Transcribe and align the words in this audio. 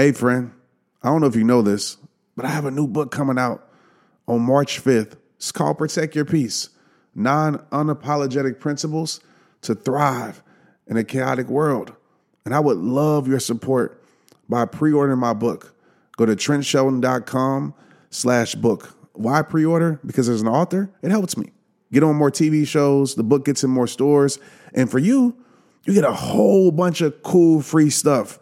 Hey, 0.00 0.12
friend, 0.12 0.52
I 1.02 1.08
don't 1.08 1.22
know 1.22 1.26
if 1.26 1.34
you 1.34 1.42
know 1.42 1.60
this, 1.60 1.96
but 2.36 2.44
I 2.44 2.50
have 2.50 2.64
a 2.64 2.70
new 2.70 2.86
book 2.86 3.10
coming 3.10 3.36
out 3.36 3.68
on 4.28 4.42
March 4.42 4.80
5th. 4.80 5.14
It's 5.34 5.50
called 5.50 5.76
Protect 5.76 6.14
Your 6.14 6.24
Peace 6.24 6.68
Nine 7.16 7.56
Unapologetic 7.72 8.60
Principles 8.60 9.18
to 9.62 9.74
Thrive 9.74 10.40
in 10.86 10.96
a 10.96 11.02
Chaotic 11.02 11.48
World. 11.48 11.96
And 12.44 12.54
I 12.54 12.60
would 12.60 12.76
love 12.76 13.26
your 13.26 13.40
support 13.40 14.00
by 14.48 14.66
pre 14.66 14.92
ordering 14.92 15.18
my 15.18 15.32
book. 15.32 15.74
Go 16.16 16.26
to 16.26 16.36
trentshelton.com 16.36 17.74
slash 18.10 18.54
book. 18.54 18.96
Why 19.14 19.42
pre 19.42 19.64
order? 19.64 19.98
Because 20.06 20.28
as 20.28 20.42
an 20.42 20.46
author, 20.46 20.92
it 21.02 21.10
helps 21.10 21.36
me. 21.36 21.50
Get 21.92 22.04
on 22.04 22.14
more 22.14 22.30
TV 22.30 22.64
shows, 22.64 23.16
the 23.16 23.24
book 23.24 23.44
gets 23.44 23.64
in 23.64 23.70
more 23.70 23.88
stores. 23.88 24.38
And 24.74 24.88
for 24.88 25.00
you, 25.00 25.36
you 25.82 25.92
get 25.92 26.04
a 26.04 26.12
whole 26.12 26.70
bunch 26.70 27.00
of 27.00 27.20
cool 27.24 27.62
free 27.62 27.90
stuff 27.90 28.38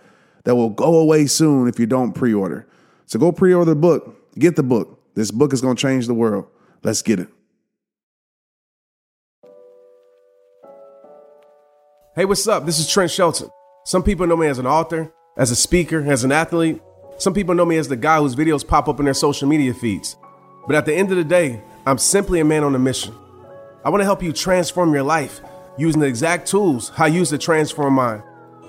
that 0.46 0.54
will 0.54 0.70
go 0.70 0.98
away 0.98 1.26
soon 1.26 1.68
if 1.68 1.78
you 1.78 1.86
don't 1.86 2.12
pre 2.12 2.32
order. 2.32 2.66
So 3.04 3.18
go 3.18 3.32
pre 3.32 3.52
order 3.52 3.72
the 3.72 3.76
book, 3.76 4.32
get 4.38 4.54
the 4.56 4.62
book. 4.62 5.02
This 5.14 5.30
book 5.30 5.52
is 5.52 5.60
going 5.60 5.76
to 5.76 5.80
change 5.80 6.06
the 6.06 6.14
world. 6.14 6.46
Let's 6.82 7.02
get 7.02 7.18
it. 7.18 7.28
Hey, 12.14 12.24
what's 12.24 12.46
up? 12.46 12.64
This 12.64 12.78
is 12.78 12.88
Trent 12.88 13.10
Shelton. 13.10 13.50
Some 13.84 14.04
people 14.04 14.26
know 14.26 14.36
me 14.36 14.46
as 14.46 14.58
an 14.58 14.66
author, 14.66 15.12
as 15.36 15.50
a 15.50 15.56
speaker, 15.56 16.02
as 16.10 16.22
an 16.22 16.30
athlete. 16.30 16.80
Some 17.18 17.34
people 17.34 17.54
know 17.54 17.66
me 17.66 17.76
as 17.76 17.88
the 17.88 17.96
guy 17.96 18.18
whose 18.18 18.36
videos 18.36 18.66
pop 18.66 18.88
up 18.88 19.00
in 19.00 19.04
their 19.04 19.14
social 19.14 19.48
media 19.48 19.74
feeds. 19.74 20.16
But 20.66 20.76
at 20.76 20.86
the 20.86 20.94
end 20.94 21.10
of 21.10 21.16
the 21.16 21.24
day, 21.24 21.60
I'm 21.86 21.98
simply 21.98 22.38
a 22.38 22.44
man 22.44 22.62
on 22.62 22.74
a 22.74 22.78
mission. 22.78 23.14
I 23.84 23.90
want 23.90 24.00
to 24.00 24.04
help 24.04 24.22
you 24.22 24.32
transform 24.32 24.94
your 24.94 25.02
life 25.02 25.40
using 25.76 26.00
the 26.00 26.06
exact 26.06 26.46
tools 26.46 26.92
I 26.96 27.08
use 27.08 27.30
to 27.30 27.38
transform 27.38 27.94
mine. 27.94 28.22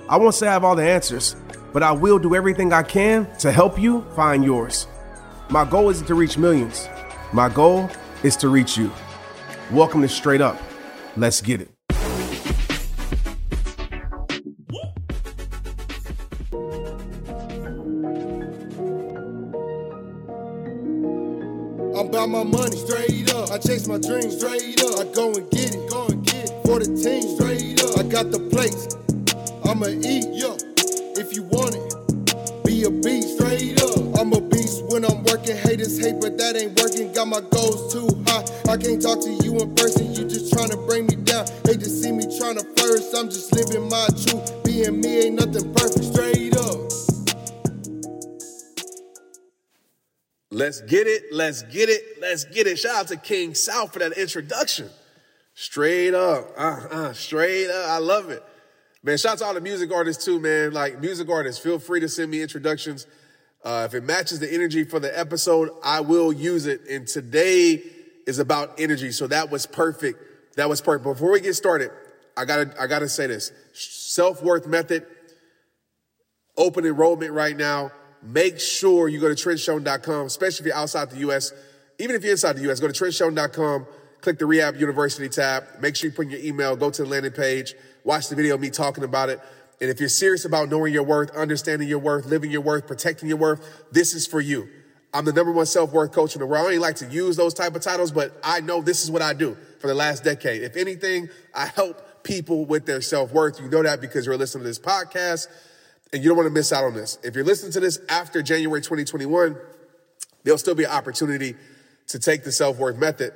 I 0.09 0.17
won't 0.17 0.36
say 0.36 0.48
I 0.48 0.53
have 0.53 0.64
all 0.64 0.75
the 0.75 0.88
answers, 0.88 1.36
but 1.77 1.84
I 1.84 1.91
will 1.91 2.17
do 2.17 2.34
everything 2.34 2.73
I 2.73 2.81
can 2.81 3.27
to 3.38 3.52
help 3.52 3.77
you 3.77 4.02
find 4.16 4.44
yours. 4.44 4.88
My 5.52 5.63
goal 5.63 5.91
isn't 5.91 6.08
to 6.08 6.16
reach 6.16 6.36
millions. 6.36 6.89
My 7.31 7.50
goal 7.50 7.88
is 8.23 8.36
to 8.38 8.50
reach 8.50 8.80
you. 8.80 8.92
Welcome 9.70 10.02
to 10.02 10.09
Straight 10.09 10.42
Up. 10.42 10.59
Let's 11.16 11.39
get 11.39 11.61
it. 11.61 11.70
I'm 21.94 22.08
about 22.08 22.30
my 22.30 22.44
money, 22.44 22.75
straight 22.75 23.31
up. 23.36 23.52
I 23.52 23.59
chase 23.59 23.88
my 23.88 24.00
dreams, 24.00 24.36
straight 24.36 24.81
up. 24.81 25.00
I 25.00 25.03
go 25.14 25.31
and 25.31 25.48
get 25.52 25.75
it, 25.75 25.88
go 25.92 26.08
and 26.08 26.25
get 26.25 26.50
it. 26.50 26.66
For 26.66 26.80
the 26.80 26.86
team, 26.86 27.36
straight 27.38 27.83
up. 27.83 28.00
I 28.00 28.03
got 28.09 28.31
the 28.31 28.39
plates, 28.50 28.98
I'ma 29.64 29.89
eat, 29.89 30.25
yo. 30.33 30.67
When 34.98 35.12
I'm 35.12 35.23
working. 35.26 35.56
Haters 35.56 36.00
hate, 36.00 36.20
but 36.20 36.38
that 36.40 36.56
ain't 36.56 36.80
working. 36.81 37.14
Got 37.14 37.28
my 37.28 37.42
goals 37.42 37.94
too 37.94 38.08
high. 38.26 38.44
I 38.67 38.78
can't 38.78 39.00
talk 39.00 39.22
to 39.22 39.30
you 39.30 39.59
in 39.59 39.76
person. 39.76 40.14
You 40.14 40.26
just 40.28 40.52
trying 40.52 40.70
to 40.70 40.78
bring 40.78 41.06
me 41.06 41.16
down. 41.17 41.45
Hate 41.66 41.80
to 41.81 41.89
see 41.89 42.12
me 42.12 42.26
trying 42.39 42.58
to 42.58 42.64
flourish. 42.76 43.06
I'm 43.16 43.30
just 43.30 43.54
living 43.54 43.88
my 43.89 44.08
truth. 44.26 44.64
Being 44.64 45.00
me 45.00 45.20
ain't 45.20 45.36
nothing 45.36 45.72
perfect, 45.73 46.04
straight 46.04 46.58
up. 46.58 46.80
Let's 50.50 50.81
get 50.81 51.06
it. 51.06 51.26
Let's 51.32 51.61
get 51.61 51.89
it. 51.89 52.02
Let's 52.20 52.45
get 52.45 52.66
it. 52.66 52.80
Shout 52.80 52.95
out 52.95 53.08
to 53.09 53.17
King 53.17 53.54
South 53.54 53.94
for 53.94 54.00
that 54.00 54.14
introduction. 54.14 54.89
Straight 55.54 56.16
up. 56.16 56.50
Uh, 56.58 56.88
uh, 56.89 57.14
straight 57.14 57.70
up. 57.70 57.89
I 57.89 57.98
love 58.00 58.32
it. 58.32 58.44
Man, 59.04 59.17
shout 59.17 59.34
out 59.34 59.38
to 59.39 59.45
all 59.45 59.54
the 59.54 59.61
music 59.61 59.92
artists 59.94 60.26
too, 60.26 60.39
man. 60.39 60.72
Like 60.72 61.00
music 61.00 61.30
artists, 61.30 61.61
feel 61.61 61.78
free 61.78 62.00
to 62.00 62.09
send 62.09 62.32
me 62.32 62.42
introductions. 62.42 63.06
Uh, 63.63 63.88
if 63.88 63.94
it 63.94 64.03
matches 64.03 64.39
the 64.39 64.53
energy 64.53 64.83
for 64.83 65.00
the 65.00 65.17
episode, 65.17 65.69
I 65.83 66.02
will 66.02 66.31
use 66.31 66.67
it. 66.67 66.81
And 66.89 67.08
today 67.08 67.81
is 68.25 68.39
about 68.39 68.80
energy. 68.80 69.11
So 69.11 69.27
that 69.27 69.49
was 69.49 69.66
perfect. 69.66 70.19
That 70.55 70.70
was 70.70 70.82
perfect. 70.82 71.04
Before 71.05 71.32
we 71.32 71.42
get 71.42 71.55
started, 71.55 71.92
I 72.36 72.45
gotta, 72.45 72.73
I 72.80 72.87
gotta 72.87 73.09
say 73.09 73.27
this. 73.27 73.52
Self-worth 73.73 74.67
method, 74.67 75.05
open 76.55 76.86
enrollment 76.86 77.32
right 77.32 77.55
now. 77.55 77.92
Make 78.21 78.59
sure 78.59 79.08
you 79.08 79.20
go 79.20 79.33
to 79.33 79.36
trentshelton.com, 79.36 80.26
especially 80.26 80.64
if 80.64 80.67
you're 80.67 80.76
outside 80.76 81.09
the 81.09 81.30
US. 81.30 81.53
Even 81.99 82.15
if 82.15 82.23
you're 82.23 82.32
inside 82.32 82.58
the 82.58 82.70
US, 82.71 82.80
go 82.80 82.87
to 82.87 82.93
trentshelton.com, 82.93 83.87
click 84.21 84.39
the 84.39 84.45
Rehab 84.45 84.76
University 84.76 85.30
tab. 85.30 85.64
Make 85.80 85.95
sure 85.95 86.09
you 86.09 86.15
put 86.15 86.26
in 86.26 86.32
your 86.32 86.42
email, 86.42 86.76
go 86.76 86.89
to 86.89 87.03
the 87.03 87.09
landing 87.09 87.32
page, 87.32 87.73
watch 88.03 88.30
the 88.30 88.36
video 88.36 88.55
of 88.55 88.61
me 88.61 88.70
talking 88.70 89.03
about 89.03 89.30
it. 89.30 89.39
And 89.80 89.89
if 89.89 89.99
you're 89.99 90.10
serious 90.10 90.45
about 90.45 90.70
knowing 90.70 90.93
your 90.93 91.04
worth, 91.04 91.36
understanding 91.36 91.88
your 91.88 91.99
worth, 91.99 92.26
living 92.26 92.49
your 92.49 92.61
worth, 92.61 92.88
protecting 92.88 93.30
your 93.30 93.38
worth, 93.38 93.86
this 93.92 94.14
is 94.14 94.26
for 94.26 94.42
you. 94.42 94.67
I'm 95.14 95.26
the 95.26 95.33
number 95.33 95.52
one 95.52 95.65
self-worth 95.65 96.11
coach 96.11 96.36
in 96.36 96.39
the 96.39 96.45
world. 96.45 96.67
I 96.67 96.71
don't 96.71 96.82
like 96.82 96.98
to 96.98 97.08
use 97.08 97.38
those 97.38 97.54
type 97.54 97.76
of 97.76 97.82
titles, 97.82 98.11
but 98.11 98.38
I 98.43 98.60
know 98.60 98.82
this 98.82 99.04
is 99.04 99.11
what 99.11 99.21
I 99.21 99.33
do 99.33 99.58
for 99.80 99.88
the 99.88 99.93
last 99.93 100.23
decade. 100.23 100.64
If 100.64 100.76
anything, 100.76 101.30
I 101.54 101.67
help 101.67 102.23
people 102.23 102.65
with 102.65 102.86
their 102.86 103.02
self-worth. 103.02 103.61
You 103.61 103.70
know 103.70 103.83
that 103.83 104.02
because 104.02 104.26
you're 104.26 104.38
listening 104.38 104.64
to 104.64 104.67
this 104.67 104.80
podcast 104.80 105.48
and 106.11 106.23
you 106.23 106.30
don't 106.30 106.38
want 106.38 106.48
to 106.48 106.54
miss 106.54 106.73
out 106.73 106.83
on 106.83 106.94
this. 106.94 107.17
If 107.23 107.36
you're 107.36 107.45
listening 107.45 107.71
to 107.73 107.80
this 107.80 107.99
after 108.09 108.42
January 108.42 108.82
2021, 108.82 109.55
there'll 110.44 110.58
still 110.58 110.76
be 110.76 110.83
an 110.83 110.92
opportunity 110.92 111.55
to 112.08 112.20
take 112.20 112.44
the 112.44 112.52
self-worth 112.52 112.98
method. 112.98 113.33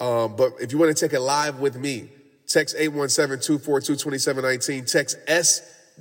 Um, 0.00 0.36
but 0.36 0.52
if 0.60 0.72
you 0.72 0.78
want 0.78 0.96
to 0.96 1.08
take 1.08 1.12
it 1.12 1.20
live 1.20 1.60
with 1.60 1.76
me, 1.76 2.08
text 2.46 2.76
817-242-2719, 2.76 4.90
text 4.90 5.18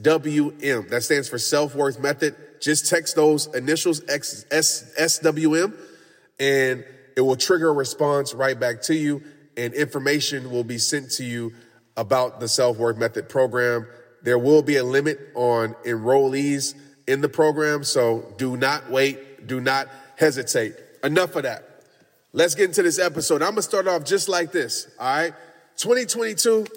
SWM. 0.02 0.90
That 0.90 1.04
stands 1.04 1.30
for 1.30 1.38
self-worth 1.38 2.00
method. 2.00 2.36
Just 2.62 2.90
text 2.90 3.16
those 3.16 3.48
initials 3.48 4.02
X, 4.10 4.46
S, 4.52 4.94
SWM 5.00 5.74
and 6.40 6.84
it 7.16 7.22
will 7.22 7.36
trigger 7.36 7.70
a 7.70 7.74
response 7.74 8.34
right 8.34 8.60
back 8.60 8.82
to 8.84 8.96
you 8.96 9.24
and 9.58 9.74
information 9.74 10.52
will 10.52 10.64
be 10.64 10.78
sent 10.78 11.12
to 11.12 11.24
you 11.24 11.54
about 11.98 12.40
the 12.40 12.48
self-worth 12.48 12.98
method 12.98 13.28
program. 13.28 13.86
There 14.24 14.40
will 14.40 14.62
be 14.62 14.78
a 14.78 14.84
limit 14.84 15.20
on 15.36 15.74
enrollees 15.86 16.76
in 17.08 17.22
the 17.22 17.30
program, 17.30 17.84
so 17.84 18.34
do 18.38 18.56
not 18.56 18.90
wait, 18.90 19.48
do 19.48 19.60
not 19.60 19.90
hesitate. 20.18 20.76
Enough 21.04 21.36
of 21.36 21.44
that. 21.44 21.66
Let's 22.32 22.56
get 22.56 22.66
into 22.66 22.84
this 22.84 23.00
episode. 23.00 23.42
I'm 23.42 23.52
gonna 23.52 23.62
start 23.64 23.88
off 23.88 24.06
just 24.06 24.30
like 24.30 24.52
this, 24.52 24.88
all 25.00 25.08
right? 25.08 25.34
2022, 25.78 26.68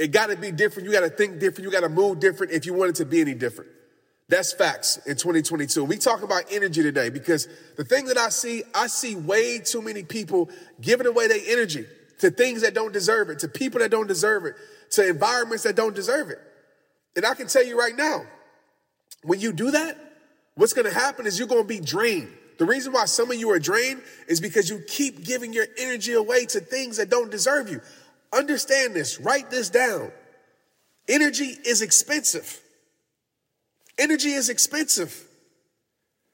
it 0.00 0.12
gotta 0.12 0.34
be 0.34 0.50
different. 0.50 0.88
You 0.88 0.94
gotta 0.94 1.10
think 1.10 1.38
different. 1.38 1.66
You 1.66 1.70
gotta 1.70 1.90
move 1.90 2.20
different 2.20 2.52
if 2.52 2.64
you 2.64 2.72
want 2.72 2.88
it 2.88 2.96
to 2.96 3.04
be 3.04 3.20
any 3.20 3.34
different. 3.34 3.70
That's 4.30 4.50
facts 4.50 4.96
in 5.06 5.16
2022. 5.16 5.84
We 5.84 5.98
talk 5.98 6.22
about 6.22 6.44
energy 6.50 6.82
today 6.82 7.10
because 7.10 7.48
the 7.76 7.84
thing 7.84 8.06
that 8.06 8.16
I 8.16 8.30
see, 8.30 8.62
I 8.74 8.86
see 8.86 9.14
way 9.14 9.58
too 9.58 9.82
many 9.82 10.02
people 10.02 10.48
giving 10.80 11.06
away 11.06 11.28
their 11.28 11.40
energy 11.48 11.84
to 12.20 12.30
things 12.30 12.62
that 12.62 12.72
don't 12.72 12.92
deserve 12.92 13.28
it, 13.28 13.40
to 13.40 13.48
people 13.48 13.80
that 13.80 13.90
don't 13.90 14.06
deserve 14.06 14.46
it, 14.46 14.54
to 14.92 15.06
environments 15.06 15.64
that 15.64 15.76
don't 15.76 15.94
deserve 15.94 16.30
it. 16.30 16.38
And 17.14 17.26
I 17.26 17.34
can 17.34 17.48
tell 17.48 17.64
you 17.64 17.78
right 17.78 17.94
now, 17.94 18.22
when 19.22 19.38
you 19.38 19.52
do 19.52 19.70
that, 19.72 19.98
what's 20.54 20.72
going 20.72 20.86
to 20.86 20.94
happen 20.94 21.26
is 21.26 21.38
you're 21.38 21.48
going 21.48 21.62
to 21.62 21.68
be 21.68 21.80
drained. 21.80 22.32
The 22.58 22.66
reason 22.66 22.92
why 22.92 23.06
some 23.06 23.30
of 23.30 23.36
you 23.36 23.50
are 23.50 23.58
drained 23.58 24.02
is 24.28 24.40
because 24.40 24.70
you 24.70 24.80
keep 24.86 25.24
giving 25.24 25.52
your 25.52 25.66
energy 25.78 26.12
away 26.12 26.46
to 26.46 26.60
things 26.60 26.98
that 26.98 27.10
don't 27.10 27.30
deserve 27.30 27.68
you. 27.68 27.80
Understand 28.32 28.94
this, 28.94 29.20
write 29.20 29.50
this 29.50 29.70
down. 29.70 30.12
Energy 31.08 31.56
is 31.64 31.82
expensive. 31.82 32.60
Energy 33.98 34.30
is 34.30 34.48
expensive. 34.48 35.26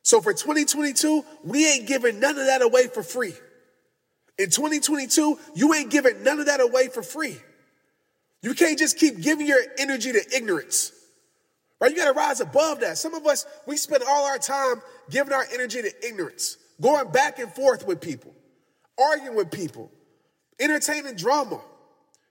So 0.03 0.21
for 0.21 0.33
2022, 0.33 1.25
we 1.43 1.67
ain't 1.67 1.89
giving 1.89 2.21
none 2.21 2.39
of 2.39 2.47
that 2.47 2.62
away 2.62 2.87
for 2.87 3.03
free. 3.03 3.34
In 4.39 4.51
2022, 4.51 5.39
you 5.55 5.75
ain't 5.75 5.91
giving 5.91 6.23
none 6.23 6.39
of 6.39 6.47
that 6.47 6.61
away 6.61 6.89
for 6.89 7.03
free. 7.03 7.37
You 8.43 8.55
can't 8.55 8.78
just 8.78 8.99
keep 8.99 9.21
giving 9.21 9.47
your 9.47 9.61
energy 9.78 10.13
to 10.13 10.23
ignorance. 10.37 10.93
Right? 11.81 11.91
You 11.91 11.97
got 11.97 12.13
to 12.13 12.13
rise 12.13 12.41
above 12.41 12.81
that. 12.81 12.99
Some 12.99 13.15
of 13.15 13.27
us, 13.27 13.47
we 13.67 13.77
spend 13.77 14.03
all 14.09 14.27
our 14.27 14.39
time 14.39 14.81
giving 15.10 15.33
our 15.33 15.45
energy 15.53 15.83
to 15.83 16.07
ignorance, 16.07 16.57
going 16.81 17.10
back 17.10 17.39
and 17.39 17.53
forth 17.53 17.87
with 17.87 18.01
people, 18.01 18.34
arguing 18.99 19.37
with 19.37 19.51
people, 19.51 19.91
entertaining 20.60 21.16
drama, 21.16 21.60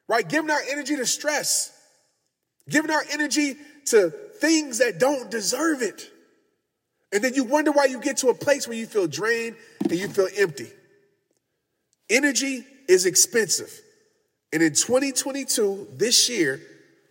right? 0.07 0.27
Giving 0.27 0.49
our 0.49 0.61
energy 0.69 0.95
to 0.95 1.05
stress, 1.05 1.71
giving 2.69 2.91
our 2.91 3.03
energy 3.11 3.55
to 3.85 4.09
things 4.39 4.79
that 4.79 4.99
don't 4.99 5.29
deserve 5.29 5.81
it. 5.81 6.09
And 7.11 7.23
then 7.23 7.33
you 7.33 7.43
wonder 7.43 7.71
why 7.71 7.85
you 7.85 8.01
get 8.01 8.17
to 8.17 8.29
a 8.29 8.33
place 8.33 8.67
where 8.67 8.77
you 8.77 8.85
feel 8.85 9.07
drained 9.07 9.55
and 9.81 9.93
you 9.93 10.07
feel 10.07 10.27
empty. 10.37 10.69
Energy 12.09 12.65
is 12.87 13.05
expensive. 13.05 13.71
And 14.51 14.61
in 14.61 14.73
2022, 14.73 15.87
this 15.93 16.29
year, 16.29 16.61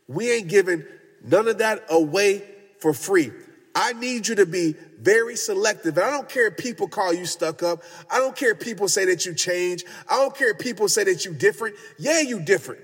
we 0.08 0.31
ain't 0.31 0.49
giving 0.49 0.85
none 1.23 1.49
of 1.49 1.58
that 1.58 1.85
away 1.88 2.43
for 2.81 2.93
free. 2.93 3.32
I 3.75 3.93
need 3.93 4.29
you 4.29 4.37
to 4.37 4.47
be 4.47 4.75
very 5.00 5.37
selective. 5.37 5.97
And 5.97 6.06
I 6.06 6.11
don't 6.11 6.29
care 6.29 6.47
if 6.47 6.56
people 6.56 6.87
call 6.87 7.12
you 7.12 7.26
stuck 7.26 7.62
up. 7.62 7.82
I 8.11 8.19
don't 8.19 8.37
care 8.37 8.53
if 8.53 8.61
people 8.61 8.88
say 8.88 9.05
that 9.06 9.26
you 9.26 9.35
change. 9.35 9.85
I 10.09 10.17
don't 10.17 10.35
care 10.35 10.50
if 10.50 10.59
people 10.59 10.88
say 10.88 11.05
that 11.05 11.25
you 11.25 11.35
different. 11.35 11.76
Yeah, 11.99 12.21
you 12.21 12.41
different. 12.41 12.81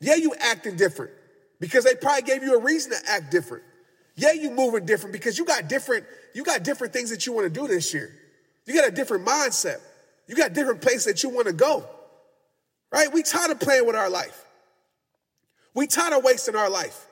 Yeah, 0.00 0.16
you 0.16 0.34
acting 0.38 0.76
different 0.76 1.12
because 1.58 1.84
they 1.84 1.94
probably 1.94 2.22
gave 2.22 2.42
you 2.42 2.56
a 2.56 2.62
reason 2.62 2.92
to 2.92 2.98
act 3.10 3.30
different. 3.30 3.64
Yeah, 4.16 4.32
you 4.32 4.50
moving 4.50 4.84
different 4.84 5.12
because 5.12 5.38
you 5.38 5.44
got 5.44 5.68
different, 5.68 6.04
you 6.34 6.44
got 6.44 6.62
different 6.62 6.92
things 6.92 7.10
that 7.10 7.26
you 7.26 7.32
want 7.32 7.52
to 7.52 7.60
do 7.60 7.66
this 7.66 7.94
year. 7.94 8.10
You 8.66 8.74
got 8.74 8.88
a 8.88 8.92
different 8.92 9.26
mindset. 9.26 9.78
You 10.26 10.36
got 10.36 10.52
different 10.52 10.82
place 10.82 11.06
that 11.06 11.22
you 11.22 11.30
want 11.30 11.46
to 11.46 11.52
go. 11.52 11.84
Right? 12.92 13.12
We 13.12 13.22
tired 13.22 13.50
of 13.50 13.60
playing 13.60 13.86
with 13.86 13.96
our 13.96 14.10
life. 14.10 14.44
We 15.74 15.86
tired 15.86 16.12
of 16.12 16.24
wasting 16.24 16.56
our 16.56 16.68
life. 16.68 17.06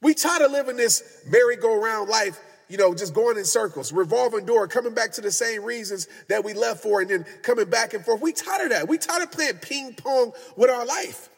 We 0.00 0.14
tired 0.14 0.42
of 0.42 0.52
living 0.52 0.76
this 0.76 1.22
merry-go-round 1.28 2.08
life, 2.08 2.38
you 2.68 2.76
know, 2.76 2.94
just 2.94 3.14
going 3.14 3.36
in 3.36 3.44
circles, 3.44 3.92
revolving 3.92 4.44
door, 4.44 4.68
coming 4.68 4.94
back 4.94 5.12
to 5.12 5.20
the 5.20 5.30
same 5.30 5.64
reasons 5.64 6.06
that 6.28 6.44
we 6.44 6.52
left 6.52 6.82
for, 6.82 7.00
and 7.00 7.10
then 7.10 7.24
coming 7.42 7.68
back 7.68 7.94
and 7.94 8.04
forth. 8.04 8.20
We 8.20 8.32
tired 8.32 8.64
of 8.64 8.70
that. 8.70 8.88
We 8.88 8.98
tired 8.98 9.22
of 9.22 9.32
playing 9.32 9.54
ping 9.54 9.94
pong 9.94 10.32
with 10.56 10.70
our 10.70 10.84
life. 10.84 11.30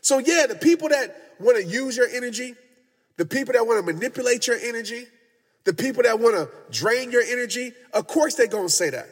So 0.00 0.18
yeah, 0.18 0.46
the 0.48 0.54
people 0.54 0.88
that 0.88 1.34
want 1.38 1.58
to 1.58 1.64
use 1.64 1.96
your 1.96 2.08
energy, 2.08 2.54
the 3.16 3.26
people 3.26 3.52
that 3.52 3.66
want 3.66 3.84
to 3.84 3.92
manipulate 3.92 4.46
your 4.46 4.56
energy, 4.56 5.06
the 5.64 5.74
people 5.74 6.02
that 6.04 6.18
want 6.18 6.34
to 6.36 6.48
drain 6.72 7.10
your 7.10 7.22
energy, 7.22 7.72
of 7.92 8.06
course 8.06 8.34
they're 8.34 8.46
going 8.46 8.66
to 8.66 8.72
say 8.72 8.90
that. 8.90 9.08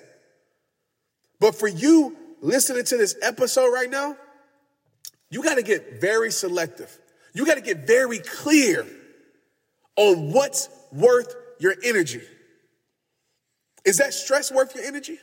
But 1.41 1.55
for 1.55 1.69
you 1.69 2.17
listening 2.41 2.85
to 2.85 2.97
this 2.97 3.17
episode 3.23 3.69
right 3.69 3.91
now, 3.91 4.17
you 5.31 5.43
got 5.43 5.57
to 5.57 5.63
get 5.63 6.01
very 6.01 6.33
selective. 6.33 6.99
You 7.39 7.47
got 7.47 7.55
to 7.55 7.61
get 7.61 7.87
very 7.87 8.19
clear 8.19 8.85
on 9.95 10.33
what's 10.33 10.69
worth 10.91 11.37
your 11.61 11.77
energy. 11.85 12.21
Is 13.85 13.99
that 13.99 14.13
stress 14.13 14.51
worth 14.51 14.75
your 14.75 14.83
energy? 14.83 15.21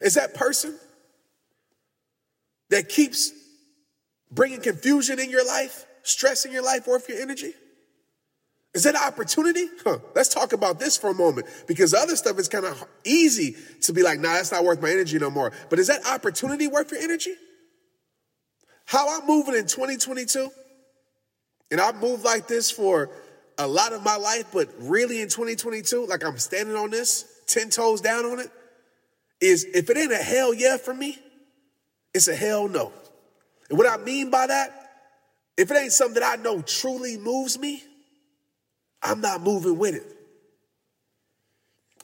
Is 0.00 0.14
that 0.14 0.34
person 0.34 0.78
that 2.70 2.88
keeps 2.88 3.32
bringing 4.30 4.60
confusion 4.60 5.18
in 5.18 5.30
your 5.30 5.44
life, 5.44 5.84
stress 6.04 6.44
in 6.44 6.52
your 6.52 6.62
life 6.62 6.86
worth 6.86 7.08
your 7.08 7.20
energy? 7.20 7.52
Is 8.72 8.84
that 8.84 8.94
an 8.94 9.02
opportunity? 9.02 9.66
Huh. 9.82 9.98
Let's 10.14 10.28
talk 10.28 10.52
about 10.52 10.78
this 10.78 10.96
for 10.96 11.10
a 11.10 11.14
moment 11.14 11.48
because 11.66 11.92
other 11.92 12.14
stuff 12.14 12.38
is 12.38 12.46
kind 12.46 12.66
of 12.66 12.84
easy 13.02 13.56
to 13.80 13.92
be 13.92 14.04
like, 14.04 14.20
nah, 14.20 14.34
that's 14.34 14.52
not 14.52 14.62
worth 14.62 14.80
my 14.80 14.90
energy 14.90 15.18
no 15.18 15.28
more. 15.28 15.50
But 15.70 15.80
is 15.80 15.88
that 15.88 16.06
opportunity 16.06 16.68
worth 16.68 16.92
your 16.92 17.00
energy? 17.00 17.34
How 18.86 19.18
I'm 19.18 19.26
moving 19.26 19.54
in 19.54 19.66
2022, 19.66 20.48
and 21.72 21.80
I've 21.80 22.00
moved 22.00 22.24
like 22.24 22.46
this 22.46 22.70
for 22.70 23.10
a 23.58 23.66
lot 23.66 23.92
of 23.92 24.04
my 24.04 24.16
life, 24.16 24.44
but 24.52 24.68
really 24.78 25.20
in 25.20 25.28
2022, 25.28 26.06
like 26.06 26.24
I'm 26.24 26.38
standing 26.38 26.76
on 26.76 26.90
this, 26.90 27.24
10 27.48 27.70
toes 27.70 28.00
down 28.00 28.24
on 28.24 28.38
it, 28.38 28.50
is 29.40 29.64
if 29.74 29.90
it 29.90 29.96
ain't 29.96 30.12
a 30.12 30.16
hell 30.16 30.54
yeah 30.54 30.76
for 30.76 30.94
me, 30.94 31.18
it's 32.14 32.28
a 32.28 32.34
hell 32.34 32.68
no. 32.68 32.92
And 33.68 33.76
what 33.76 33.88
I 33.88 34.02
mean 34.02 34.30
by 34.30 34.46
that, 34.46 34.90
if 35.56 35.70
it 35.70 35.76
ain't 35.76 35.92
something 35.92 36.20
that 36.20 36.38
I 36.38 36.40
know 36.40 36.62
truly 36.62 37.16
moves 37.16 37.58
me, 37.58 37.82
I'm 39.02 39.20
not 39.20 39.42
moving 39.42 39.78
with 39.78 39.96
it. 39.96 40.16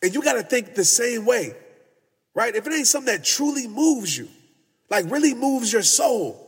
And 0.02 0.12
you 0.12 0.20
got 0.23 0.35
to 0.35 0.43
think 0.43 0.75
the 0.75 0.85
same 0.85 1.25
way, 1.25 1.55
right? 2.35 2.55
If 2.55 2.67
it 2.67 2.73
ain't 2.73 2.88
something 2.88 3.14
that 3.14 3.25
truly 3.25 3.69
moves 3.69 4.19
you, 4.19 4.28
like 4.90 5.08
really 5.11 5.35
moves 5.35 5.73
your 5.73 5.82
soul, 5.82 6.41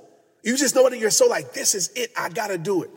you 0.45 0.57
just 0.57 0.75
know 0.75 0.87
it 0.87 0.93
in 0.93 1.01
your 1.01 1.11
soul, 1.11 1.31
like, 1.31 1.53
this 1.53 1.75
is 1.75 1.91
it, 1.97 2.13
I 2.17 2.29
got 2.29 2.49
to 2.49 2.59
do 2.59 2.83
it, 2.83 2.91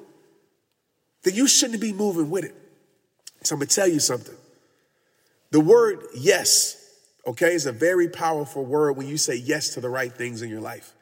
then 1.23 1.33
you 1.33 1.47
shouldn't 1.47 1.81
be 1.81 1.93
moving 1.93 2.29
with 2.29 2.43
it. 2.43 2.55
So 3.43 3.55
I'm 3.55 3.61
to 3.61 3.67
tell 3.67 3.87
you 3.87 3.99
something. 3.99 4.35
The 5.51 5.59
word 5.59 6.03
yes, 6.13 6.75
okay, 7.25 7.53
is 7.53 7.65
a 7.65 7.71
very 7.71 8.09
powerful 8.09 8.65
word 8.65 8.97
when 8.97 9.07
you 9.07 9.17
say 9.17 9.35
yes 9.35 9.73
to 9.75 9.81
the 9.81 9.89
right 9.89 10.11
things 10.11 10.41
in 10.41 10.49
your 10.49 10.61
life. 10.61 10.93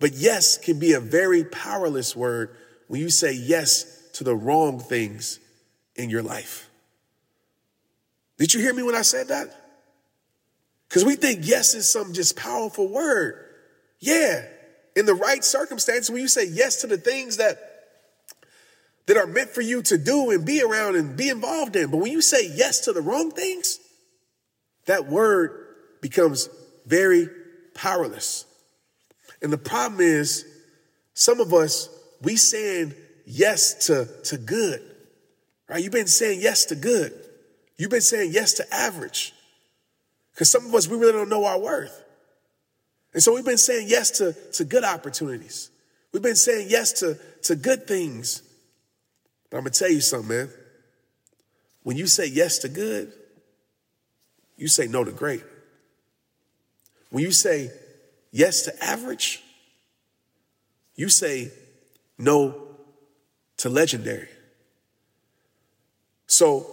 But 0.00 0.12
yes 0.12 0.58
can 0.58 0.78
be 0.78 0.92
a 0.92 1.00
very 1.00 1.44
powerless 1.44 2.14
word 2.14 2.54
when 2.86 3.00
you 3.00 3.10
say 3.10 3.32
yes 3.32 4.10
to 4.14 4.24
the 4.24 4.34
wrong 4.34 4.78
things 4.78 5.40
in 5.96 6.10
your 6.10 6.22
life. 6.22 6.68
Did 8.38 8.54
you 8.54 8.60
hear 8.60 8.74
me 8.74 8.82
when 8.82 8.94
I 8.94 9.02
said 9.02 9.28
that? 9.28 9.48
Because 10.88 11.04
we 11.04 11.16
think 11.16 11.40
yes 11.42 11.74
is 11.74 11.88
some 11.88 12.12
just 12.12 12.36
powerful 12.36 12.88
word. 12.88 13.44
Yeah, 14.00 14.44
in 14.98 15.06
the 15.06 15.14
right 15.14 15.44
circumstance, 15.44 16.10
when 16.10 16.20
you 16.20 16.28
say 16.28 16.46
yes 16.46 16.80
to 16.80 16.88
the 16.88 16.98
things 16.98 17.36
that 17.36 17.58
that 19.06 19.16
are 19.16 19.26
meant 19.26 19.48
for 19.48 19.62
you 19.62 19.80
to 19.80 19.96
do 19.96 20.30
and 20.30 20.44
be 20.44 20.60
around 20.62 20.96
and 20.96 21.16
be 21.16 21.30
involved 21.30 21.76
in, 21.76 21.90
but 21.90 21.96
when 21.96 22.12
you 22.12 22.20
say 22.20 22.50
yes 22.52 22.80
to 22.80 22.92
the 22.92 23.00
wrong 23.00 23.30
things, 23.30 23.78
that 24.84 25.06
word 25.06 25.66
becomes 26.02 26.50
very 26.84 27.28
powerless. 27.74 28.44
And 29.40 29.50
the 29.50 29.56
problem 29.56 30.02
is, 30.02 30.44
some 31.14 31.40
of 31.40 31.54
us, 31.54 31.88
we 32.20 32.36
saying 32.36 32.92
yes 33.24 33.86
to, 33.86 34.06
to 34.24 34.36
good, 34.36 34.82
right? 35.70 35.82
You've 35.82 35.92
been 35.92 36.06
saying 36.06 36.40
yes 36.42 36.66
to 36.66 36.74
good. 36.74 37.14
You've 37.78 37.90
been 37.90 38.00
saying 38.02 38.32
yes 38.32 38.54
to 38.54 38.74
average. 38.74 39.32
Because 40.34 40.50
some 40.50 40.66
of 40.66 40.74
us, 40.74 40.86
we 40.86 40.98
really 40.98 41.12
don't 41.12 41.30
know 41.30 41.46
our 41.46 41.58
worth. 41.58 42.04
And 43.14 43.22
so 43.22 43.34
we've 43.34 43.44
been 43.44 43.58
saying 43.58 43.88
yes 43.88 44.10
to, 44.18 44.32
to 44.52 44.64
good 44.64 44.84
opportunities. 44.84 45.70
We've 46.12 46.22
been 46.22 46.36
saying 46.36 46.66
yes 46.70 46.92
to, 47.00 47.18
to 47.44 47.56
good 47.56 47.86
things. 47.86 48.42
But 49.50 49.58
I'm 49.58 49.62
going 49.64 49.72
to 49.72 49.78
tell 49.78 49.90
you 49.90 50.00
something, 50.00 50.28
man. 50.28 50.50
When 51.82 51.96
you 51.96 52.06
say 52.06 52.26
yes 52.26 52.58
to 52.58 52.68
good, 52.68 53.12
you 54.56 54.68
say 54.68 54.86
no 54.86 55.04
to 55.04 55.12
great. 55.12 55.42
When 57.10 57.24
you 57.24 57.30
say 57.30 57.70
yes 58.30 58.62
to 58.62 58.84
average, 58.84 59.42
you 60.96 61.08
say 61.08 61.50
no 62.18 62.54
to 63.58 63.68
legendary. 63.68 64.28
So 66.26 66.66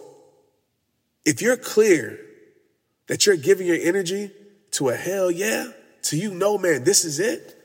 if 1.23 1.41
you're 1.41 1.57
clear 1.57 2.19
that 3.07 3.25
you're 3.25 3.37
giving 3.37 3.67
your 3.67 3.77
energy 3.79 4.31
to 4.71 4.89
a 4.89 4.95
hell 4.95 5.31
yeah, 5.31 5.67
to 6.05 6.17
you 6.17 6.33
know, 6.33 6.57
man, 6.57 6.83
this 6.83 7.03
is 7.03 7.19
it, 7.19 7.55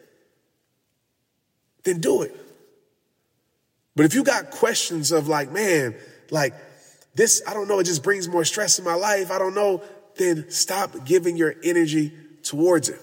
then 1.84 2.00
do 2.00 2.22
it. 2.22 2.34
But 3.96 4.06
if 4.06 4.14
you 4.14 4.24
got 4.24 4.50
questions 4.50 5.12
of 5.12 5.28
like, 5.28 5.52
man, 5.52 5.94
like 6.30 6.54
this, 7.14 7.42
I 7.46 7.52
don't 7.52 7.68
know, 7.68 7.80
it 7.80 7.84
just 7.84 8.02
brings 8.02 8.28
more 8.28 8.44
stress 8.44 8.78
in 8.78 8.84
my 8.84 8.94
life, 8.94 9.30
I 9.30 9.38
don't 9.38 9.54
know, 9.54 9.82
then 10.16 10.50
stop 10.50 11.04
giving 11.04 11.36
your 11.36 11.54
energy 11.62 12.12
towards 12.42 12.88
it. 12.88 13.00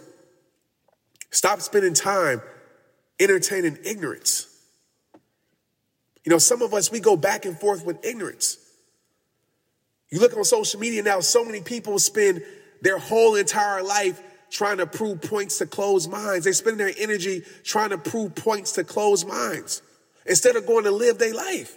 Stop 1.30 1.62
spending 1.62 1.94
time 1.94 2.42
entertaining 3.20 3.78
ignorance. 3.84 4.48
You 6.24 6.32
know, 6.32 6.40
some 6.40 6.62
of 6.62 6.74
us, 6.74 6.92
we 6.92 7.00
go 7.00 7.16
back 7.16 7.46
and 7.46 7.58
forth 7.58 7.86
with 7.86 8.04
ignorance. 8.04 8.58
You 10.10 10.20
look 10.20 10.36
on 10.36 10.44
social 10.44 10.80
media 10.80 11.04
now, 11.04 11.20
so 11.20 11.46
many 11.46 11.62
people 11.62 12.00
spend 12.00 12.44
their 12.82 12.98
whole 12.98 13.36
entire 13.36 13.84
life 13.84 14.22
trying 14.50 14.78
to 14.78 14.88
prove 14.88 15.22
points 15.22 15.58
to 15.60 15.66
closed 15.66 16.10
minds. 16.10 16.46
They 16.46 16.52
spend 16.52 16.80
their 16.80 16.92
energy 16.98 17.44
trying 17.64 17.90
to 17.90 17.98
prove 17.98 18.36
points 18.36 18.74
to 18.74 18.84
closed 18.84 19.28
minds 19.28 19.82
instead 20.26 20.56
of 20.56 20.66
going 20.66 20.86
to 20.86 20.92
live 20.92 21.18
their 21.18 21.34
life. 21.34 21.76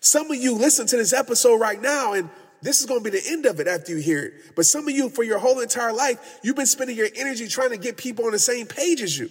Some 0.00 0.30
of 0.30 0.36
you 0.36 0.54
listen 0.54 0.86
to 0.88 0.96
this 0.96 1.12
episode 1.12 1.56
right 1.56 1.80
now, 1.80 2.12
and 2.12 2.30
this 2.62 2.80
is 2.80 2.86
going 2.86 3.02
to 3.02 3.10
be 3.10 3.18
the 3.18 3.26
end 3.28 3.46
of 3.46 3.60
it 3.60 3.66
after 3.66 3.92
you 3.92 3.98
hear 3.98 4.24
it. 4.24 4.34
But 4.54 4.66
some 4.66 4.86
of 4.86 4.94
you, 4.94 5.08
for 5.08 5.22
your 5.22 5.38
whole 5.38 5.60
entire 5.60 5.92
life, 5.92 6.38
you've 6.42 6.56
been 6.56 6.66
spending 6.66 6.96
your 6.96 7.08
energy 7.16 7.48
trying 7.48 7.70
to 7.70 7.76
get 7.76 7.96
people 7.96 8.26
on 8.26 8.32
the 8.32 8.38
same 8.38 8.66
page 8.66 9.02
as 9.02 9.18
you. 9.18 9.30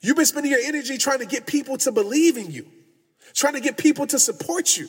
You've 0.00 0.16
been 0.16 0.26
spending 0.26 0.50
your 0.50 0.60
energy 0.60 0.98
trying 0.98 1.20
to 1.20 1.26
get 1.26 1.46
people 1.46 1.76
to 1.78 1.92
believe 1.92 2.36
in 2.36 2.50
you, 2.50 2.66
trying 3.34 3.54
to 3.54 3.60
get 3.60 3.76
people 3.76 4.06
to 4.08 4.18
support 4.18 4.76
you. 4.76 4.88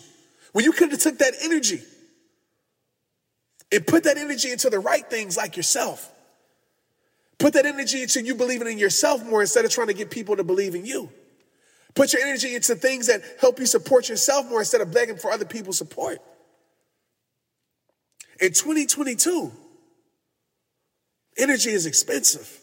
When 0.51 0.65
you 0.65 0.71
could 0.71 0.91
have 0.91 0.99
took 0.99 1.19
that 1.19 1.33
energy 1.41 1.81
and 3.71 3.85
put 3.85 4.03
that 4.03 4.17
energy 4.17 4.51
into 4.51 4.69
the 4.69 4.79
right 4.79 5.07
things 5.09 5.37
like 5.37 5.57
yourself. 5.57 6.11
Put 7.39 7.53
that 7.53 7.65
energy 7.65 8.03
into 8.03 8.21
you 8.21 8.35
believing 8.35 8.67
in 8.67 8.77
yourself 8.77 9.25
more 9.25 9.41
instead 9.41 9.65
of 9.65 9.71
trying 9.71 9.87
to 9.87 9.93
get 9.93 10.11
people 10.11 10.35
to 10.35 10.43
believe 10.43 10.75
in 10.75 10.85
you. 10.85 11.09
Put 11.95 12.13
your 12.13 12.21
energy 12.21 12.55
into 12.55 12.75
things 12.75 13.07
that 13.07 13.21
help 13.39 13.59
you 13.59 13.65
support 13.65 14.09
yourself 14.09 14.49
more 14.49 14.59
instead 14.59 14.81
of 14.81 14.93
begging 14.93 15.17
for 15.17 15.31
other 15.31 15.45
people's 15.45 15.77
support. 15.77 16.19
In 18.39 18.53
2022, 18.53 19.51
energy 21.37 21.69
is 21.69 21.85
expensive. 21.85 22.59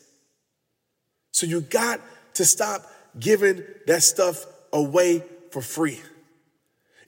So 1.32 1.46
you 1.46 1.60
got 1.60 2.00
to 2.34 2.44
stop 2.44 2.90
giving 3.18 3.62
that 3.86 4.02
stuff 4.02 4.46
away 4.72 5.24
for 5.50 5.62
free. 5.62 6.00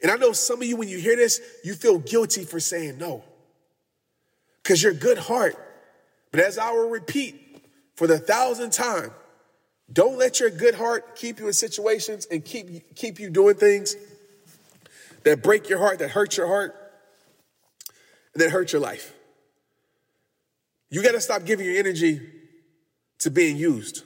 And 0.02 0.10
I 0.10 0.16
know 0.16 0.32
some 0.32 0.60
of 0.60 0.66
you, 0.66 0.76
when 0.76 0.88
you 0.88 0.98
hear 0.98 1.16
this, 1.16 1.40
you 1.64 1.74
feel 1.74 1.98
guilty 1.98 2.44
for 2.44 2.60
saying 2.60 2.98
no 2.98 3.24
because 4.62 4.82
you're 4.82 4.92
good 4.92 5.18
heart. 5.18 5.56
But 6.30 6.40
as 6.40 6.58
I 6.58 6.70
will 6.72 6.88
repeat 6.88 7.62
for 7.94 8.06
the 8.06 8.18
thousandth 8.18 8.74
time, 8.74 9.10
don't 9.92 10.16
let 10.18 10.40
your 10.40 10.50
good 10.50 10.74
heart 10.74 11.16
keep 11.16 11.38
you 11.38 11.46
in 11.46 11.52
situations 11.52 12.26
and 12.30 12.44
keep, 12.44 12.94
keep 12.94 13.20
you 13.20 13.28
doing 13.28 13.56
things 13.56 13.96
that 15.24 15.42
break 15.42 15.68
your 15.68 15.78
heart, 15.78 15.98
that 15.98 16.10
hurt 16.10 16.36
your 16.36 16.46
heart, 16.46 16.74
and 18.32 18.42
that 18.42 18.50
hurt 18.50 18.72
your 18.72 18.80
life. 18.80 19.12
You 20.90 21.02
got 21.02 21.12
to 21.12 21.20
stop 21.20 21.44
giving 21.44 21.66
your 21.66 21.76
energy 21.76 22.20
to 23.20 23.30
being 23.30 23.56
used. 23.56 24.02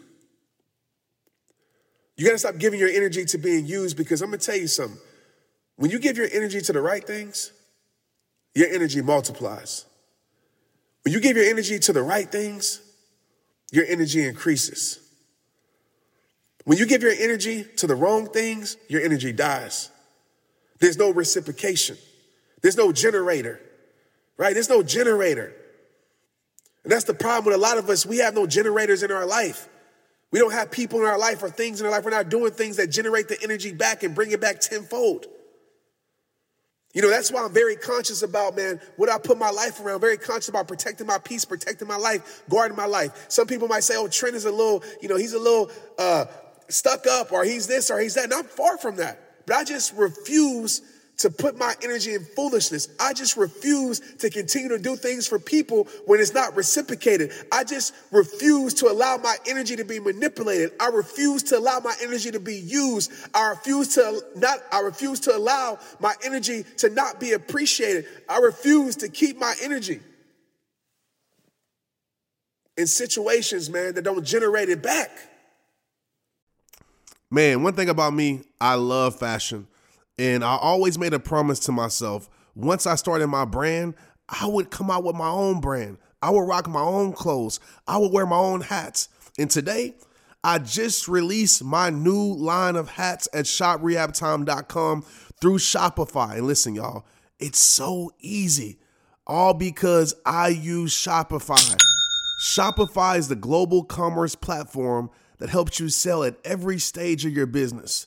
You 2.17 2.25
got 2.25 2.33
to 2.33 2.39
stop 2.39 2.59
giving 2.59 2.81
your 2.81 2.89
energy 2.89 3.25
to 3.27 3.39
being 3.39 3.67
used 3.67 3.97
because 3.97 4.23
I'm 4.23 4.31
going 4.31 4.41
to 4.41 4.47
tell 4.47 4.57
you 4.57 4.69
something. 4.69 4.99
When 5.77 5.91
you 5.91 5.99
give 5.99 6.17
your 6.17 6.29
energy 6.33 6.61
to 6.63 6.73
the 6.73 6.81
right 6.81 7.05
things, 7.05 7.53
your 8.55 8.69
energy 8.69 9.03
multiplies. 9.03 9.85
When 11.07 11.13
you 11.13 11.21
give 11.21 11.37
your 11.37 11.47
energy 11.47 11.79
to 11.79 11.93
the 11.93 12.03
right 12.03 12.29
things, 12.29 12.81
your 13.71 13.85
energy 13.87 14.27
increases. 14.27 14.99
When 16.65 16.79
you 16.79 16.85
give 16.85 17.01
your 17.01 17.13
energy 17.13 17.63
to 17.77 17.87
the 17.87 17.95
wrong 17.95 18.27
things, 18.27 18.77
your 18.89 19.03
energy 19.03 19.31
dies. 19.31 19.89
There's 20.81 20.97
no 20.97 21.13
reciprocation. 21.13 21.97
There's 22.61 22.77
no 22.77 22.91
generator, 22.91 23.61
right? 24.37 24.53
There's 24.53 24.69
no 24.69 24.83
generator. 24.83 25.55
And 26.83 26.91
that's 26.91 27.05
the 27.05 27.15
problem 27.15 27.45
with 27.45 27.55
a 27.55 27.59
lot 27.59 27.79
of 27.79 27.89
us. 27.89 28.05
We 28.05 28.19
have 28.19 28.35
no 28.35 28.45
generators 28.45 29.05
in 29.05 29.13
our 29.13 29.27
life. 29.27 29.69
We 30.33 30.41
don't 30.41 30.55
have 30.55 30.73
people 30.73 30.99
in 30.99 31.07
our 31.07 31.21
life 31.21 31.41
or 31.41 31.51
things 31.51 31.81
in 31.81 31.87
our 31.87 31.93
life. 31.93 32.05
We're 32.05 32.11
not 32.11 32.31
doing 32.31 32.51
things 32.51 32.79
that 32.79 32.89
generate 32.89 33.29
the 33.29 33.41
energy 33.45 33.71
back 33.71 34.03
and 34.03 34.13
bring 34.13 34.33
it 34.33 34.41
back 34.41 34.59
tenfold. 34.59 35.27
You 36.97 37.03
know, 37.03 37.11
that's 37.11 37.31
why 37.31 37.45
I'm 37.45 37.53
very 37.53 37.77
conscious 37.77 38.23
about, 38.23 38.57
man, 38.57 38.81
what 38.97 39.11
I 39.11 39.19
put 39.19 39.37
my 39.37 39.51
life 39.51 39.81
around, 39.81 40.01
very 40.01 40.17
conscious 40.17 40.49
about 40.49 40.67
protecting 40.67 41.07
my 41.07 41.19
peace, 41.19 41.45
protecting 41.45 41.87
my 41.87 41.99
life, 41.99 42.43
guarding 42.49 42.75
my 42.75 42.87
life. 42.87 43.27
Some 43.29 43.47
people 43.47 43.69
might 43.69 43.85
say, 43.85 43.97
oh, 43.99 44.09
Trent 44.09 44.35
is 44.35 44.47
a 44.47 44.51
little, 44.51 44.83
you 45.03 45.09
know, 45.11 45.17
he's 45.17 45.35
a 45.35 45.39
little 45.39 45.71
uh, 45.99 46.25
stuck 46.69 47.07
up 47.07 47.33
or 47.33 47.45
he's 47.45 47.67
this 47.67 47.91
or 47.91 48.01
he's 48.01 48.15
that. 48.15 48.25
And 48.25 48.33
I'm 48.33 48.47
far 48.47 48.79
from 48.79 48.97
that. 48.97 49.45
But 49.45 49.57
I 49.57 49.65
just 49.65 49.93
refuse 49.93 50.81
to 51.19 51.31
put 51.31 51.59
my 51.59 51.75
energy 51.83 52.15
in 52.15 52.25
foolishness. 52.25 52.89
I 53.01 53.13
just 53.13 53.37
refuse 53.37 54.01
to 54.19 54.31
continue 54.31 54.69
to 54.69 54.79
do 54.79 54.97
things 54.97 55.27
for 55.27 55.39
people 55.39 55.89
when 56.05 56.21
it's 56.21 56.35
not 56.35 56.57
reciprocated. 56.57 57.33
I 57.51 57.65
just 57.65 57.95
refuse 58.11 58.75
to 58.75 58.91
allow 58.91 59.17
my 59.17 59.37
energy 59.47 59.77
to 59.77 59.85
be 59.85 59.99
manipulated. 59.99 60.73
I 60.79 60.89
refuse 60.89 61.43
to 61.45 61.59
allow 61.59 61.81
my 61.81 61.95
energy 62.03 62.31
to 62.31 62.41
be 62.41 62.57
used. 62.57 63.13
I 63.35 63.49
refuse 63.49 63.95
to 63.95 64.23
not, 64.37 64.59
I 64.71 64.81
refuse 64.81 65.21
to 65.21 65.37
allow 65.37 65.79
my 66.01 66.15
energy 66.25 66.65
to 66.79 66.91
not 66.91 67.19
be 67.19 67.33
appreciated. 67.33 68.07
I 68.29 68.39
refuse 68.39 68.97
to 68.97 69.09
keep 69.09 69.39
my 69.39 69.55
energy 69.63 70.01
in 72.77 72.87
situations, 72.87 73.71
man, 73.71 73.95
that 73.95 74.03
don't 74.03 74.25
generate 74.25 74.69
it 74.69 74.83
back. 74.83 75.11
Man, 77.31 77.63
one 77.63 77.73
thing 77.73 77.89
about 77.89 78.13
me, 78.13 78.43
I 78.61 78.75
love 78.75 79.19
fashion. 79.19 79.67
And 80.19 80.45
I 80.45 80.57
always 80.57 80.99
made 80.99 81.15
a 81.15 81.21
promise 81.21 81.61
to 81.61 81.73
myself 81.73 82.29
once 82.57 82.87
I 82.87 82.95
started 82.95 83.27
my 83.27 83.45
brand, 83.45 83.95
I 84.29 84.47
would 84.47 84.71
come 84.71 84.91
out 84.91 85.05
with 85.05 85.15
my 85.15 85.29
own 85.29 85.61
brand. 85.61 85.99
I 86.23 86.31
would 86.31 86.49
rock 86.49 86.67
my 86.67 86.81
own 86.81 87.13
clothes. 87.13 87.61
I 87.87 87.99
would 87.99 88.13
wear 88.13 88.27
my 88.27 88.39
own 88.39 88.63
hats. 88.63 89.11
And 89.39 89.51
today, 89.51 89.95
I 90.43 90.59
just 90.59 91.07
released 91.07 91.63
my 91.63 91.91
new 91.91 92.33
line 92.35 92.77
of 92.77 92.89
hats 92.89 93.29
at 93.35 93.45
shoprehabtime.com 93.45 95.03
through 95.41 95.59
Shopify. 95.59 96.39
And 96.39 96.47
listen, 96.47 96.75
y'all, 96.75 97.05
it's 97.39 97.61
so 97.61 98.11
easy. 98.21 98.79
All 99.27 99.53
because 99.53 100.15
I 100.25 100.49
use 100.49 100.95
Shopify. 100.95 101.77
Shopify 102.41 103.19
is 103.19 103.29
the 103.29 103.37
global 103.37 103.85
commerce 103.85 104.35
platform 104.35 105.11
that 105.39 105.51
helps 105.51 105.79
you 105.79 105.89
sell 105.91 106.25
at 106.25 106.39
every 106.45 106.79
stage 106.79 107.27
of 107.27 107.33
your 107.33 107.47
business. 107.47 108.07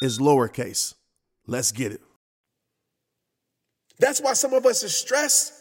is 0.00 0.18
lowercase. 0.18 0.94
Let's 1.46 1.72
get 1.72 1.92
it. 1.92 2.00
That's 3.98 4.20
why 4.20 4.32
some 4.32 4.54
of 4.54 4.64
us 4.64 4.82
are 4.82 4.88
stressed. 4.88 5.52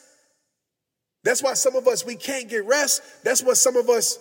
That's 1.24 1.44
why 1.44 1.54
some 1.54 1.76
of 1.76 1.88
us 1.88 2.06
we 2.06 2.16
can't 2.16 2.50
get 2.50 2.66
rest. 2.66 3.02
That's 3.24 3.44
what 3.44 3.58
some 3.58 3.76
of 3.76 3.90
us 3.90 4.18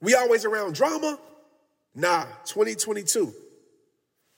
we 0.00 0.14
always 0.14 0.44
around 0.44 0.74
drama. 0.74 1.18
Nah, 1.94 2.24
2022. 2.46 3.32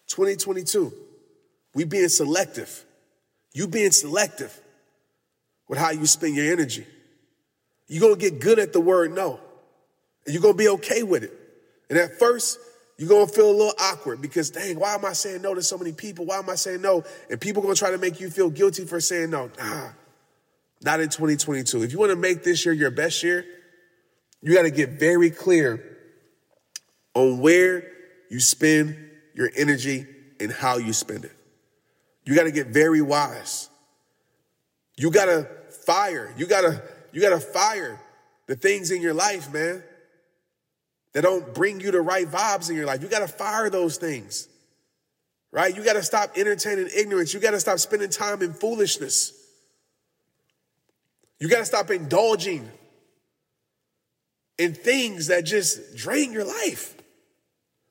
2022. 0.09 0.92
We 1.75 1.85
being 1.85 2.09
selective. 2.09 2.85
You 3.52 3.66
being 3.66 3.90
selective 3.90 4.61
with 5.68 5.78
how 5.78 5.90
you 5.90 6.06
spend 6.06 6.37
your 6.37 6.52
energy. 6.52 6.87
You're 7.88 8.00
gonna 8.00 8.16
get 8.16 8.40
good 8.40 8.59
at 8.59 8.73
the 8.73 8.80
word 8.80 9.14
no. 9.14 9.40
And 10.25 10.35
you're 10.35 10.42
gonna 10.42 10.54
be 10.54 10.68
okay 10.68 11.02
with 11.02 11.23
it. 11.23 11.33
And 11.88 11.99
at 11.99 12.18
first, 12.18 12.59
you're 12.99 13.09
gonna 13.09 13.26
feel 13.26 13.50
a 13.50 13.53
little 13.53 13.75
awkward 13.79 14.23
because 14.23 14.50
dang, 14.50 14.79
why 14.79 14.95
am 14.95 15.05
I 15.05 15.12
saying 15.12 15.43
no 15.43 15.55
to 15.55 15.62
so 15.62 15.76
many 15.76 15.93
people? 15.93 16.25
Why 16.25 16.38
am 16.38 16.49
I 16.49 16.55
saying 16.55 16.81
no? 16.81 17.05
And 17.31 17.41
people 17.41 17.62
gonna 17.62 17.75
try 17.75 17.91
to 17.91 17.99
make 17.99 18.21
you 18.21 18.31
feel 18.31 18.49
guilty 18.49 18.87
for 18.87 19.00
saying 19.00 19.31
no. 19.31 19.50
Nah, 19.59 19.91
not 20.83 21.00
in 21.00 21.09
2022. 21.09 21.83
If 21.83 21.93
you 21.93 21.99
wanna 21.99 22.17
make 22.17 22.43
this 22.43 22.65
year 22.65 22.75
your 22.75 22.91
best 22.91 23.23
year, 23.23 23.45
you 24.41 24.55
gotta 24.55 24.71
get 24.71 24.91
very 24.91 25.31
clear 25.31 25.99
on 27.15 27.41
where 27.41 27.87
you 28.31 28.41
spend 28.41 28.97
your 29.35 29.50
energy 29.55 30.07
and 30.41 30.50
how 30.50 30.79
you 30.79 30.95
spend 30.95 31.26
it. 31.26 31.33
You 32.25 32.35
gotta 32.35 32.50
get 32.50 32.69
very 32.69 33.03
wise. 33.03 33.69
You 34.97 35.11
gotta 35.11 35.47
fire. 35.85 36.33
You 36.38 36.47
gotta, 36.47 36.83
you 37.12 37.21
gotta 37.21 37.41
fire 37.41 38.00
the 38.47 38.57
things 38.57 38.91
in 38.91 39.03
your 39.03 39.15
life, 39.15 39.53
man 39.53 39.83
that 41.17 41.23
don't 41.23 41.55
bring 41.55 41.81
you 41.81 41.91
the 41.91 42.03
right 42.03 42.31
vibes 42.31 42.69
in 42.69 42.77
your 42.77 42.85
life. 42.85 43.01
You 43.01 43.09
got 43.09 43.21
to 43.21 43.27
fire 43.27 43.71
those 43.71 43.97
things, 43.97 44.49
right? 45.51 45.75
You 45.75 45.83
got 45.83 45.95
to 45.95 46.03
stop 46.03 46.37
entertaining 46.37 46.91
ignorance. 46.95 47.33
You 47.33 47.41
got 47.41 47.53
to 47.53 47.61
stop 47.61 47.79
spending 47.79 48.11
time 48.11 48.43
in 48.43 48.53
foolishness. 48.53 49.33
You 51.41 51.49
got 51.49 51.61
to 51.61 51.65
stop 51.65 51.91
indulging 51.91 52.69
in 54.59 54.75
things 54.75 55.29
that 55.29 55.47
just 55.47 55.97
drain 55.97 56.35
your 56.35 56.45
life. 56.45 56.95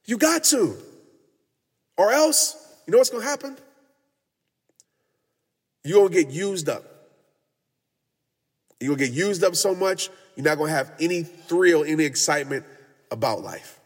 You 0.05 0.19
got 0.19 0.43
to. 0.43 0.77
Or 1.97 2.11
else, 2.11 2.55
you 2.85 2.91
know 2.91 2.99
what's 2.99 3.09
going 3.09 3.23
to 3.23 3.27
happen? 3.27 3.57
you're 5.83 6.07
gonna 6.07 6.23
get 6.23 6.31
used 6.31 6.69
up. 6.69 6.83
You're 8.79 8.95
gonna 8.95 9.07
get 9.07 9.15
used 9.15 9.43
up 9.43 9.55
so 9.55 9.73
much, 9.73 10.09
you're 10.35 10.43
not 10.43 10.57
gonna 10.59 10.71
have 10.71 10.91
any 10.99 11.23
thrill, 11.23 11.83
any 11.83 12.03
excitement 12.03 12.65
about 13.11 13.41
life. 13.41 13.79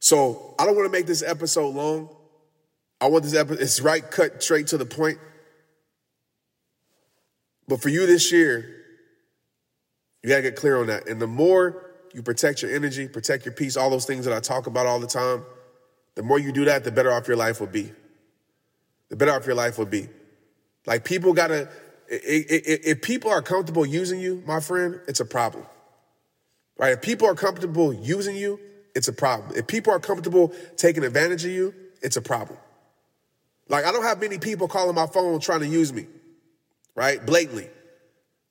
So 0.00 0.54
I 0.58 0.64
don't 0.64 0.74
want 0.74 0.86
to 0.86 0.92
make 0.92 1.06
this 1.06 1.22
episode 1.22 1.74
long. 1.74 2.08
I 3.00 3.06
want 3.06 3.24
this 3.24 3.34
episode, 3.34 3.60
it's 3.60 3.80
right, 3.80 4.08
cut 4.08 4.42
straight 4.42 4.68
to 4.68 4.78
the 4.78 4.86
point. 4.86 5.18
But 7.68 7.82
for 7.82 7.90
you 7.90 8.06
this 8.06 8.32
year, 8.32 8.74
you 10.22 10.28
gotta 10.30 10.42
get 10.42 10.56
clear 10.56 10.78
on 10.78 10.86
that. 10.88 11.06
And 11.06 11.20
the 11.20 11.26
more 11.26 11.90
you 12.12 12.22
protect 12.22 12.62
your 12.62 12.74
energy, 12.74 13.06
protect 13.06 13.44
your 13.44 13.54
peace, 13.54 13.76
all 13.76 13.90
those 13.90 14.06
things 14.06 14.24
that 14.24 14.34
I 14.34 14.40
talk 14.40 14.66
about 14.66 14.86
all 14.86 14.98
the 14.98 15.06
time, 15.06 15.44
the 16.14 16.22
more 16.22 16.38
you 16.38 16.50
do 16.50 16.64
that, 16.64 16.82
the 16.82 16.90
better 16.90 17.12
off 17.12 17.28
your 17.28 17.36
life 17.36 17.60
will 17.60 17.68
be. 17.68 17.92
The 19.10 19.16
better 19.16 19.32
off 19.32 19.46
your 19.46 19.54
life 19.54 19.78
will 19.78 19.86
be. 19.86 20.08
Like 20.86 21.04
people 21.04 21.32
gotta, 21.34 21.68
if 22.08 23.02
people 23.02 23.30
are 23.30 23.42
comfortable 23.42 23.86
using 23.86 24.18
you, 24.18 24.42
my 24.46 24.60
friend, 24.60 25.00
it's 25.06 25.20
a 25.20 25.24
problem. 25.24 25.64
Right? 26.78 26.92
If 26.92 27.02
people 27.02 27.28
are 27.28 27.34
comfortable 27.34 27.92
using 27.92 28.36
you, 28.36 28.60
it's 28.94 29.08
a 29.08 29.12
problem. 29.12 29.56
If 29.56 29.66
people 29.66 29.92
are 29.92 29.98
comfortable 30.00 30.52
taking 30.76 31.04
advantage 31.04 31.44
of 31.44 31.50
you, 31.50 31.74
it's 32.00 32.16
a 32.16 32.22
problem. 32.22 32.58
Like 33.68 33.84
I 33.84 33.92
don't 33.92 34.04
have 34.04 34.20
many 34.20 34.38
people 34.38 34.68
calling 34.68 34.94
my 34.94 35.06
phone 35.06 35.40
trying 35.40 35.60
to 35.60 35.66
use 35.66 35.92
me, 35.92 36.06
right? 36.94 37.24
Blatantly. 37.24 37.68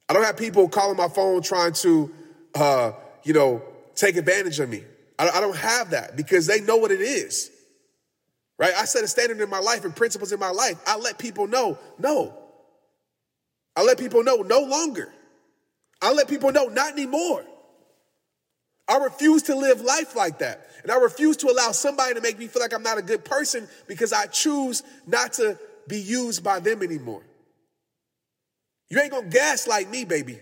I 0.10 0.13
don't 0.13 0.24
have 0.24 0.38
people 0.38 0.69
calling 0.69 0.98
my 0.98 1.07
phone 1.07 1.41
trying 1.41 1.74
to, 1.74 2.13
uh, 2.55 2.91
you 3.24 3.34
know, 3.34 3.62
take 3.96 4.15
advantage 4.15 4.60
of 4.60 4.69
me. 4.69 4.84
I, 5.17 5.29
I 5.29 5.41
don't 5.41 5.55
have 5.55 5.91
that 5.91 6.15
because 6.15 6.46
they 6.46 6.62
know 6.62 6.77
what 6.77 6.91
it 6.91 7.01
is, 7.01 7.50
right? 8.57 8.74
I 8.75 8.86
set 8.86 9.03
a 9.03 9.07
standard 9.07 9.41
in 9.41 9.50
my 9.50 9.60
life 9.60 9.86
and 9.86 9.96
principles 9.96 10.31
in 10.31 10.39
my 10.39 10.51
life. 10.51 10.79
I 10.86 10.98
let 10.98 11.17
people 11.17 11.48
know, 11.48 11.77
no. 11.98 12.34
I 13.75 13.84
let 13.84 13.98
people 13.98 14.24
know, 14.24 14.38
no 14.38 14.62
longer. 14.62 15.13
I 16.01 16.13
let 16.13 16.27
people 16.27 16.51
know, 16.51 16.65
not 16.65 16.93
anymore. 16.93 17.43
I 18.88 18.98
refuse 18.98 19.44
to 19.44 19.56
live 19.56 19.82
life 19.82 20.15
like 20.15 20.39
that. 20.39 20.70
And 20.84 20.91
I 20.91 20.98
refuse 20.98 21.38
to 21.38 21.50
allow 21.50 21.72
somebody 21.72 22.13
to 22.13 22.22
make 22.22 22.39
me 22.39 22.48
feel 22.48 22.62
like 22.62 22.74
I'm 22.74 22.84
not 22.84 22.98
a 22.98 23.01
good 23.01 23.25
person 23.25 23.67
because 23.88 24.13
I 24.13 24.27
choose 24.27 24.84
not 25.06 25.34
to 25.34 25.60
be 25.88 26.00
used 26.00 26.44
by 26.44 26.60
them 26.60 26.82
anymore. 26.82 27.24
You 28.89 29.00
ain't 29.01 29.12
gonna 29.12 29.27
gaslight 29.27 29.89
me, 29.89 30.06
baby. 30.06 30.39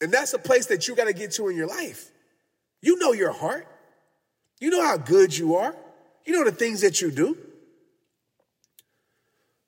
And 0.00 0.10
that's 0.10 0.32
a 0.32 0.38
place 0.38 0.66
that 0.66 0.88
you 0.88 0.96
gotta 0.96 1.12
get 1.12 1.32
to 1.32 1.48
in 1.48 1.56
your 1.56 1.66
life. 1.66 2.10
You 2.80 2.98
know 2.98 3.12
your 3.12 3.32
heart. 3.32 3.66
You 4.60 4.70
know 4.70 4.82
how 4.82 4.96
good 4.96 5.36
you 5.36 5.56
are. 5.56 5.74
You 6.24 6.32
know 6.32 6.44
the 6.44 6.52
things 6.52 6.80
that 6.80 7.00
you 7.00 7.10
do. 7.10 7.36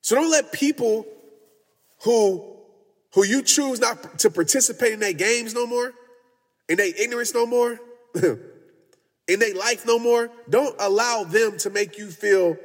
So 0.01 0.15
don't 0.15 0.31
let 0.31 0.53
people 0.53 1.07
who 2.05 2.57
who 3.13 3.25
you 3.25 3.43
choose 3.43 3.81
not 3.81 4.19
to 4.21 4.31
participate 4.31 4.93
in 4.93 5.01
their 5.01 5.15
games 5.15 5.55
no 5.55 5.67
more, 5.67 5.93
in 6.69 6.77
their 6.77 6.93
ignorance 6.99 7.35
no 7.35 7.47
more, 7.47 7.79
in 8.15 9.39
their 9.39 9.55
life 9.55 9.87
no 9.87 9.99
more, 9.99 10.31
don't 10.49 10.75
allow 10.79 11.25
them 11.25 11.59
to 11.59 11.71
make 11.71 11.99
you 11.99 12.11
feel 12.11 12.57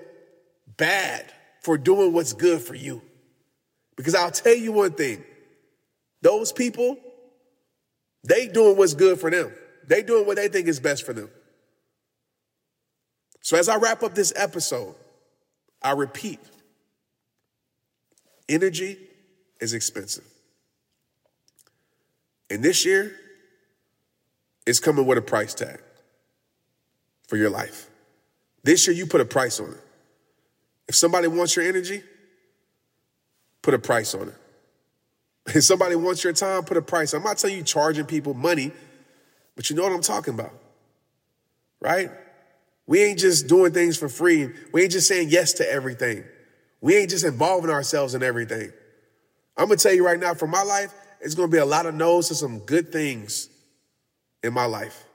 bad 0.78 1.32
for 1.62 1.78
doing 1.78 2.14
what's 2.14 2.34
good 2.34 2.62
for 2.62 2.76
you. 2.76 3.02
Because 3.96 4.16
I'll 4.16 4.32
tell 4.32 4.56
you 4.56 4.72
one 4.72 4.94
thing, 4.94 5.24
those 6.22 6.52
people, 6.52 6.98
they 8.24 8.48
doing 8.48 8.78
what's 8.78 8.94
good 8.94 9.20
for 9.20 9.30
them. 9.30 9.52
They 9.88 10.04
doing 10.04 10.26
what 10.26 10.38
they 10.38 10.48
think 10.48 10.68
is 10.68 10.80
best 10.80 11.06
for 11.06 11.14
them. 11.14 11.30
So 13.42 13.58
as 13.58 13.68
I 13.68 13.78
wrap 13.78 14.04
up 14.04 14.14
this 14.14 14.32
episode, 14.36 14.96
I 15.82 15.92
repeat, 15.92 16.40
energy 18.48 18.98
is 19.60 19.74
expensive. 19.74 20.26
And 22.50 22.64
this 22.64 22.86
year, 22.86 23.16
it's 24.66 24.80
coming 24.80 25.06
with 25.06 25.18
a 25.18 25.22
price 25.22 25.54
tag 25.54 25.82
for 27.28 27.38
your 27.38 27.50
life. 27.50 27.90
This 28.64 28.88
year, 28.88 28.96
you 28.96 29.08
put 29.08 29.22
a 29.22 29.26
price 29.26 29.60
on 29.60 29.72
it. 29.72 29.84
If 30.88 30.96
somebody 30.96 31.28
wants 31.28 31.56
your 31.56 31.66
energy, 31.66 32.04
put 33.62 33.74
a 33.74 33.80
price 33.80 34.14
on 34.14 34.30
it. 34.30 34.36
If 35.56 35.64
somebody 35.64 35.96
wants 35.96 36.24
your 36.24 36.34
time, 36.34 36.64
put 36.64 36.78
a 36.78 36.84
price. 36.84 37.14
I'm 37.14 37.24
not 37.24 37.40
telling 37.40 37.58
you 37.58 37.64
charging 37.64 38.06
people 38.06 38.36
money, 38.36 38.72
but 39.56 39.70
you 39.70 39.76
know 39.76 39.82
what 39.82 39.92
I'm 39.92 40.02
talking 40.02 40.36
about, 40.36 40.54
right? 41.80 42.12
We 42.86 43.02
ain't 43.02 43.18
just 43.18 43.48
doing 43.48 43.74
things 43.74 43.98
for 43.98 44.08
free. 44.08 44.52
We 44.72 44.84
ain't 44.84 44.92
just 44.92 45.08
saying 45.08 45.30
yes 45.30 45.54
to 45.54 45.70
everything. 45.70 46.26
We 46.80 46.96
ain't 46.96 47.10
just 47.10 47.26
involving 47.26 47.72
ourselves 47.72 48.14
in 48.14 48.22
everything. 48.22 48.72
I'm 49.58 49.68
gonna 49.68 49.78
tell 49.78 49.94
you 49.94 50.06
right 50.06 50.20
now, 50.20 50.36
for 50.36 50.48
my 50.48 50.62
life, 50.62 50.94
it's 51.22 51.34
gonna 51.34 51.48
be 51.48 51.58
a 51.58 51.66
lot 51.66 51.86
of 51.86 51.96
no's 51.96 52.28
to 52.28 52.36
some 52.36 52.60
good 52.60 52.92
things 52.92 53.50
in 54.44 54.54
my 54.54 54.66
life. 54.66 55.06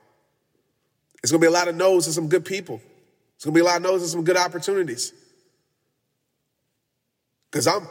It's 1.21 1.31
gonna 1.31 1.41
be 1.41 1.47
a 1.47 1.51
lot 1.51 1.67
of 1.67 1.75
no's 1.75 2.05
and 2.05 2.13
some 2.13 2.29
good 2.29 2.45
people. 2.45 2.81
It's 3.35 3.45
gonna 3.45 3.53
be 3.53 3.61
a 3.61 3.65
lot 3.65 3.77
of 3.77 3.83
no's 3.83 4.01
and 4.01 4.09
some 4.09 4.23
good 4.23 4.37
opportunities. 4.37 5.13
Because 7.51 7.67
I'm 7.67 7.87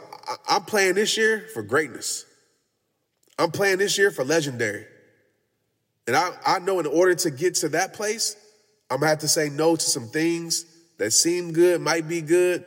I'm 0.47 0.63
playing 0.63 0.95
this 0.95 1.17
year 1.17 1.47
for 1.53 1.61
greatness. 1.61 2.25
I'm 3.39 3.51
playing 3.51 3.77
this 3.77 3.97
year 3.97 4.11
for 4.11 4.23
legendary. 4.23 4.85
And 6.07 6.15
I, 6.15 6.31
I 6.45 6.59
know 6.59 6.79
in 6.79 6.85
order 6.85 7.15
to 7.15 7.31
get 7.31 7.55
to 7.55 7.69
that 7.69 7.93
place, 7.93 8.35
I'm 8.89 8.99
gonna 8.99 9.09
have 9.09 9.19
to 9.19 9.27
say 9.27 9.49
no 9.49 9.75
to 9.75 9.81
some 9.81 10.07
things 10.07 10.65
that 10.97 11.11
seem 11.11 11.51
good, 11.51 11.81
might 11.81 12.07
be 12.07 12.21
good, 12.21 12.65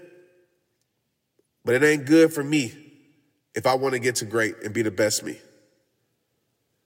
but 1.64 1.74
it 1.74 1.82
ain't 1.82 2.06
good 2.06 2.32
for 2.32 2.44
me 2.44 2.72
if 3.54 3.66
I 3.66 3.74
wanna 3.74 3.98
get 3.98 4.16
to 4.16 4.26
great 4.26 4.56
and 4.62 4.72
be 4.72 4.82
the 4.82 4.90
best 4.90 5.24
me. 5.24 5.38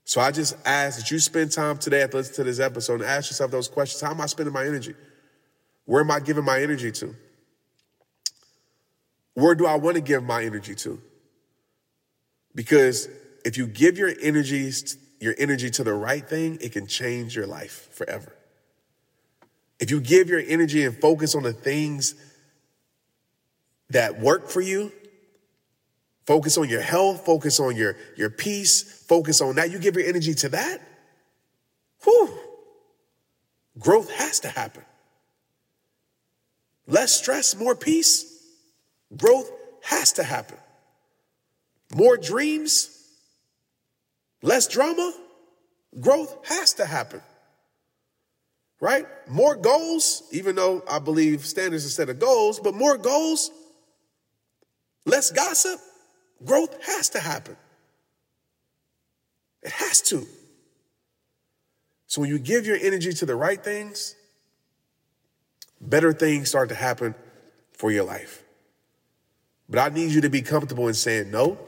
So 0.04 0.20
I 0.20 0.30
just 0.30 0.54
ask 0.66 0.98
that 0.98 1.10
you 1.10 1.18
spend 1.18 1.50
time 1.50 1.78
today 1.78 2.02
after 2.02 2.18
listening 2.18 2.36
to 2.36 2.44
this 2.44 2.60
episode 2.60 3.00
and 3.00 3.10
ask 3.10 3.30
yourself 3.30 3.50
those 3.50 3.68
questions. 3.68 4.02
How 4.02 4.10
am 4.10 4.20
I 4.20 4.26
spending 4.26 4.52
my 4.52 4.64
energy? 4.64 4.94
Where 5.86 6.02
am 6.02 6.10
I 6.10 6.20
giving 6.20 6.44
my 6.44 6.60
energy 6.60 6.92
to? 6.92 7.14
Where 9.32 9.54
do 9.54 9.66
I 9.66 9.76
want 9.76 9.96
to 9.96 10.02
give 10.02 10.22
my 10.22 10.44
energy 10.44 10.74
to? 10.76 11.00
Because 12.54 13.08
if 13.44 13.56
you 13.56 13.66
give 13.66 13.98
your 13.98 14.12
energies, 14.22 14.96
your 15.20 15.34
energy 15.38 15.70
to 15.70 15.84
the 15.84 15.92
right 15.92 16.26
thing, 16.26 16.58
it 16.60 16.72
can 16.72 16.86
change 16.86 17.34
your 17.34 17.46
life 17.46 17.88
forever. 17.92 18.34
If 19.80 19.90
you 19.90 20.00
give 20.00 20.28
your 20.28 20.42
energy 20.46 20.84
and 20.84 20.96
focus 20.96 21.34
on 21.34 21.42
the 21.42 21.52
things 21.52 22.14
that 23.90 24.20
work 24.20 24.48
for 24.48 24.60
you, 24.60 24.92
focus 26.26 26.56
on 26.58 26.68
your 26.68 26.80
health, 26.80 27.24
focus 27.24 27.60
on 27.60 27.76
your, 27.76 27.96
your 28.16 28.30
peace, 28.30 28.82
focus 29.06 29.40
on 29.40 29.56
that, 29.56 29.70
you 29.70 29.78
give 29.78 29.96
your 29.96 30.06
energy 30.06 30.34
to 30.34 30.48
that, 30.50 30.80
whew, 32.02 32.38
growth 33.78 34.10
has 34.10 34.40
to 34.40 34.48
happen. 34.48 34.84
Less 36.86 37.14
stress, 37.14 37.56
more 37.56 37.74
peace, 37.74 38.42
growth 39.16 39.50
has 39.82 40.12
to 40.12 40.22
happen. 40.22 40.58
More 41.94 42.16
dreams, 42.16 42.90
less 44.42 44.66
drama, 44.66 45.12
growth 46.00 46.46
has 46.46 46.74
to 46.74 46.86
happen. 46.86 47.22
Right? 48.80 49.06
More 49.28 49.56
goals, 49.56 50.24
even 50.30 50.56
though 50.56 50.82
I 50.90 50.98
believe 50.98 51.46
standards 51.46 51.84
instead 51.84 52.10
of 52.10 52.18
goals, 52.18 52.60
but 52.60 52.74
more 52.74 52.98
goals, 52.98 53.50
less 55.06 55.30
gossip, 55.30 55.80
growth 56.42 56.82
has 56.84 57.10
to 57.10 57.20
happen. 57.20 57.56
It 59.62 59.72
has 59.72 60.00
to. 60.02 60.26
So 62.06 62.20
when 62.20 62.30
you 62.30 62.38
give 62.38 62.66
your 62.66 62.76
energy 62.76 63.12
to 63.12 63.26
the 63.26 63.34
right 63.34 63.62
things, 63.62 64.14
better 65.80 66.12
things 66.12 66.48
start 66.48 66.68
to 66.68 66.74
happen 66.74 67.14
for 67.72 67.90
your 67.90 68.04
life. 68.04 68.42
But 69.68 69.78
I 69.78 69.88
need 69.88 70.12
you 70.12 70.20
to 70.20 70.28
be 70.28 70.42
comfortable 70.42 70.88
in 70.88 70.94
saying 70.94 71.30
no. 71.30 71.58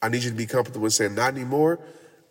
I 0.00 0.08
need 0.08 0.22
you 0.22 0.30
to 0.30 0.36
be 0.36 0.46
comfortable 0.46 0.86
in 0.86 0.90
saying 0.90 1.14
not 1.14 1.34
anymore. 1.34 1.80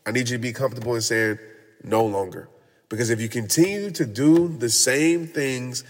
I 0.05 0.11
need 0.11 0.29
you 0.29 0.37
to 0.37 0.41
be 0.41 0.53
comfortable 0.53 0.95
in 0.95 1.01
saying 1.01 1.39
no 1.83 2.05
longer. 2.05 2.49
Because 2.89 3.09
if 3.09 3.19
you 3.19 3.29
continue 3.29 3.91
to 3.91 4.05
do 4.05 4.47
the 4.47 4.69
same 4.69 5.27
things 5.27 5.83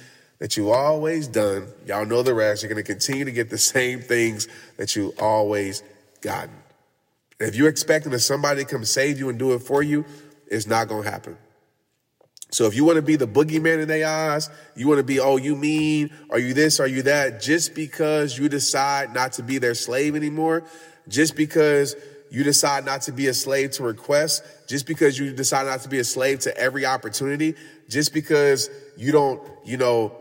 that 0.44 0.58
you 0.58 0.72
always 0.72 1.30
done, 1.30 1.66
y'all 1.86 2.06
know 2.06 2.22
the 2.22 2.34
rest, 2.34 2.64
you're 2.64 2.70
going 2.70 2.76
to 2.76 2.86
continue 2.86 3.24
to 3.24 3.32
get 3.32 3.50
the 3.50 3.58
same 3.58 4.02
things 4.02 4.50
that 4.76 4.94
you 4.94 5.14
always 5.18 5.82
gotten. 6.20 6.54
And 7.40 7.48
if 7.48 7.56
you're 7.56 7.70
expecting 7.70 8.12
that 8.12 8.20
somebody 8.20 8.66
to 8.66 8.70
come 8.70 8.84
save 8.84 9.18
you 9.18 9.30
and 9.30 9.40
do 9.40 9.54
it 9.54 9.60
for 9.60 9.82
you, 9.82 10.04
it's 10.48 10.68
not 10.68 10.90
going 10.90 11.06
to 11.06 11.10
happen. 11.10 11.38
So 12.52 12.66
if 12.66 12.76
you 12.76 12.84
want 12.84 12.98
to 12.98 13.02
be 13.02 13.16
the 13.16 13.26
boogeyman 13.26 13.84
in 13.84 13.88
their 13.88 14.06
eyes, 14.06 14.50
you 14.76 14.90
want 14.90 14.98
to 14.98 15.06
be, 15.06 15.18
oh, 15.18 15.38
you 15.38 15.56
mean, 15.56 16.12
are 16.30 16.40
you 16.40 16.54
this, 16.54 16.82
are 16.82 16.88
you 16.88 17.04
that, 17.04 17.40
just 17.42 17.74
because 17.74 18.38
you 18.38 18.50
decide 18.50 19.14
not 19.14 19.32
to 19.34 19.44
be 19.44 19.60
their 19.60 19.76
slave 19.76 20.14
anymore, 20.14 20.66
just 21.08 21.38
because 21.38 21.96
you 22.32 22.44
decide 22.44 22.84
not 22.84 23.04
to 23.04 23.14
be 23.14 23.28
a 23.28 23.34
slave 23.34 23.72
to 23.72 23.84
requests, 23.84 24.42
just 24.68 24.88
because 24.88 25.18
you 25.18 25.32
decide 25.32 25.68
not 25.68 25.80
to 25.84 25.88
be 25.88 26.00
a 26.00 26.04
slave 26.04 26.40
to 26.40 26.58
every 26.58 26.86
opportunity, 26.86 27.56
just 27.88 28.14
because 28.14 28.70
you 28.98 29.14
don't, 29.14 29.42
you 29.64 29.78
know, 29.78 30.18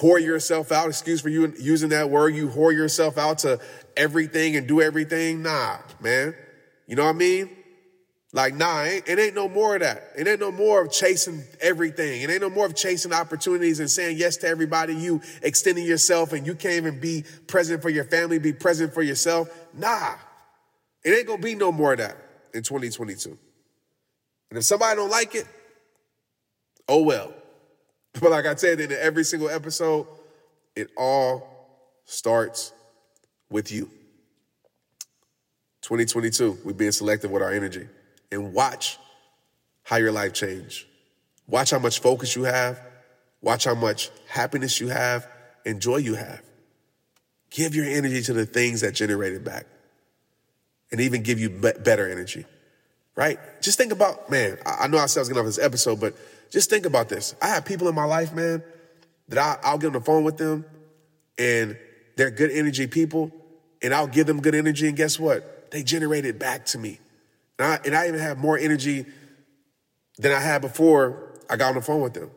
whore 0.00 0.22
yourself 0.22 0.72
out. 0.72 0.88
Excuse 0.88 1.20
for 1.20 1.28
you 1.28 1.52
using 1.58 1.90
that 1.90 2.10
word. 2.10 2.34
You 2.34 2.48
whore 2.48 2.72
yourself 2.72 3.18
out 3.18 3.38
to 3.38 3.58
everything 3.96 4.56
and 4.56 4.66
do 4.66 4.80
everything. 4.80 5.42
Nah, 5.42 5.78
man. 6.00 6.34
You 6.86 6.96
know 6.96 7.04
what 7.04 7.14
I 7.14 7.18
mean? 7.18 7.50
Like, 8.32 8.54
nah, 8.54 8.82
it 8.82 9.08
ain't, 9.08 9.34
no 9.34 9.48
more 9.48 9.76
of 9.76 9.80
that. 9.80 10.10
It 10.16 10.28
ain't 10.28 10.40
no 10.40 10.52
more 10.52 10.84
of 10.84 10.92
chasing 10.92 11.42
everything. 11.60 12.20
It 12.20 12.28
ain't 12.28 12.42
no 12.42 12.50
more 12.50 12.66
of 12.66 12.74
chasing 12.74 13.12
opportunities 13.12 13.80
and 13.80 13.90
saying 13.90 14.18
yes 14.18 14.36
to 14.38 14.48
everybody. 14.48 14.94
You 14.94 15.22
extending 15.42 15.86
yourself 15.86 16.34
and 16.34 16.46
you 16.46 16.54
can't 16.54 16.74
even 16.74 17.00
be 17.00 17.24
present 17.46 17.80
for 17.80 17.88
your 17.88 18.04
family, 18.04 18.38
be 18.38 18.52
present 18.52 18.92
for 18.92 19.02
yourself. 19.02 19.48
Nah, 19.72 20.16
it 21.02 21.16
ain't 21.16 21.26
gonna 21.26 21.40
be 21.40 21.54
no 21.54 21.72
more 21.72 21.92
of 21.92 21.98
that 21.98 22.16
in 22.52 22.62
2022. 22.62 23.38
And 24.50 24.58
if 24.58 24.64
somebody 24.64 24.96
don't 24.96 25.10
like 25.10 25.34
it, 25.34 25.46
oh 26.88 27.02
well. 27.02 27.32
But 28.20 28.30
like 28.30 28.46
I 28.46 28.54
said 28.54 28.80
in 28.80 28.92
every 28.92 29.24
single 29.24 29.50
episode, 29.50 30.06
it 30.74 30.88
all 30.96 31.46
starts 32.06 32.72
with 33.50 33.70
you. 33.70 33.90
2022, 35.82 36.58
we're 36.64 36.72
being 36.72 36.92
selective 36.92 37.30
with 37.30 37.42
our 37.42 37.52
energy 37.52 37.86
and 38.32 38.52
watch 38.52 38.98
how 39.82 39.96
your 39.96 40.12
life 40.12 40.32
change. 40.32 40.86
Watch 41.46 41.70
how 41.70 41.78
much 41.78 42.00
focus 42.00 42.34
you 42.34 42.44
have. 42.44 42.80
Watch 43.40 43.64
how 43.64 43.74
much 43.74 44.10
happiness 44.26 44.80
you 44.80 44.88
have 44.88 45.28
and 45.64 45.80
joy 45.80 45.98
you 45.98 46.14
have. 46.14 46.42
Give 47.50 47.74
your 47.74 47.84
energy 47.84 48.22
to 48.22 48.32
the 48.32 48.46
things 48.46 48.80
that 48.80 48.94
generate 48.94 49.34
it 49.34 49.44
back 49.44 49.66
and 50.90 51.00
even 51.00 51.22
give 51.22 51.38
you 51.38 51.50
be- 51.50 51.72
better 51.84 52.10
energy, 52.10 52.44
right? 53.16 53.38
Just 53.62 53.78
think 53.78 53.92
about, 53.92 54.30
man, 54.30 54.58
I, 54.64 54.86
know 54.86 54.98
I 54.98 55.06
said 55.06 55.20
I 55.20 55.22
was 55.22 55.32
off 55.32 55.46
this 55.46 55.58
episode, 55.58 55.98
but 55.98 56.14
just 56.50 56.70
think 56.70 56.86
about 56.86 57.08
this. 57.08 57.34
I 57.42 57.48
have 57.48 57.64
people 57.64 57.88
in 57.88 57.94
my 57.94 58.04
life, 58.04 58.32
man, 58.32 58.62
that 59.28 59.38
I, 59.38 59.58
I'll 59.66 59.78
get 59.78 59.88
on 59.88 59.92
the 59.94 60.00
phone 60.00 60.22
with 60.22 60.36
them 60.36 60.64
and 61.38 61.76
they're 62.16 62.30
good 62.30 62.50
energy 62.50 62.86
people 62.86 63.32
and 63.82 63.92
I'll 63.92 64.06
give 64.06 64.26
them 64.26 64.40
good 64.40 64.54
energy 64.54 64.86
and 64.86 64.96
guess 64.96 65.18
what? 65.18 65.70
They 65.70 65.82
generate 65.82 66.24
it 66.24 66.38
back 66.38 66.66
to 66.66 66.78
me. 66.78 67.00
And 67.58 67.66
I, 67.66 67.80
and 67.84 67.96
I 67.96 68.06
even 68.06 68.20
have 68.20 68.38
more 68.38 68.56
energy 68.58 69.06
than 70.18 70.32
I 70.32 70.40
had 70.40 70.60
before 70.60 71.32
I 71.48 71.56
got 71.56 71.70
on 71.70 71.74
the 71.74 71.82
phone 71.82 72.02
with 72.02 72.14
them. 72.14 72.30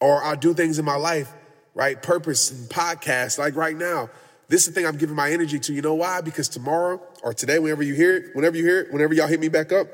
Or 0.00 0.22
I'll 0.22 0.36
do 0.36 0.52
things 0.52 0.78
in 0.80 0.84
my 0.84 0.96
life, 0.96 1.32
right? 1.74 2.00
Purpose 2.00 2.50
and 2.50 2.68
podcasts, 2.68 3.38
like 3.38 3.54
right 3.54 3.76
now. 3.76 4.10
This 4.48 4.66
is 4.66 4.68
the 4.68 4.72
thing 4.72 4.86
I'm 4.86 4.98
giving 4.98 5.16
my 5.16 5.30
energy 5.30 5.58
to. 5.60 5.72
You 5.72 5.80
know 5.80 5.94
why? 5.94 6.20
Because 6.20 6.48
tomorrow 6.48 7.00
or 7.22 7.32
today, 7.32 7.58
whenever 7.58 7.82
you 7.82 7.94
hear 7.94 8.16
it, 8.16 8.34
whenever 8.34 8.56
you 8.56 8.64
hear 8.64 8.80
it, 8.80 8.92
whenever 8.92 9.14
y'all 9.14 9.28
hit 9.28 9.40
me 9.40 9.48
back 9.48 9.72
up 9.72 9.86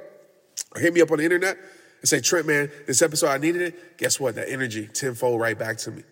or 0.74 0.80
hit 0.80 0.94
me 0.94 1.00
up 1.00 1.10
on 1.10 1.18
the 1.18 1.24
internet 1.24 1.58
and 2.00 2.08
say, 2.08 2.20
Trent, 2.20 2.46
man, 2.46 2.70
this 2.86 3.02
episode 3.02 3.28
I 3.28 3.38
needed 3.38 3.62
it. 3.62 3.98
Guess 3.98 4.18
what? 4.18 4.34
That 4.36 4.48
energy 4.48 4.86
tenfold 4.86 5.40
right 5.40 5.58
back 5.58 5.76
to 5.78 5.90
me. 5.90 6.02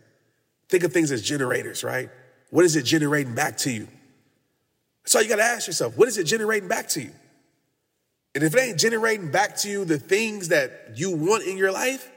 Think 0.68 0.85
of 0.85 0.92
things 0.92 1.11
as 1.12 1.22
generators, 1.22 1.83
right? 1.83 2.11
What 2.50 2.64
is 2.64 2.76
it 2.76 2.85
generating 2.85 3.35
back 3.35 3.57
to 3.59 3.70
you? 3.70 3.88
So 5.07 5.20
you 5.20 5.29
got 5.29 5.37
to 5.37 5.44
ask 5.44 5.66
yourself, 5.66 5.96
what 5.96 6.09
is 6.09 6.18
it 6.18 6.24
generating 6.24 6.68
back 6.68 6.88
to 6.90 7.02
you? 7.02 7.12
And 8.35 8.44
if 8.44 8.55
it 8.55 8.61
ain't 8.61 8.79
generating 8.79 9.31
back 9.31 9.57
to 9.59 9.70
you 9.70 9.85
the 9.85 9.98
things 9.98 10.48
that 10.48 10.92
you 10.94 11.11
want 11.11 11.44
in 11.44 11.57
your 11.57 11.72
life, 11.72 12.11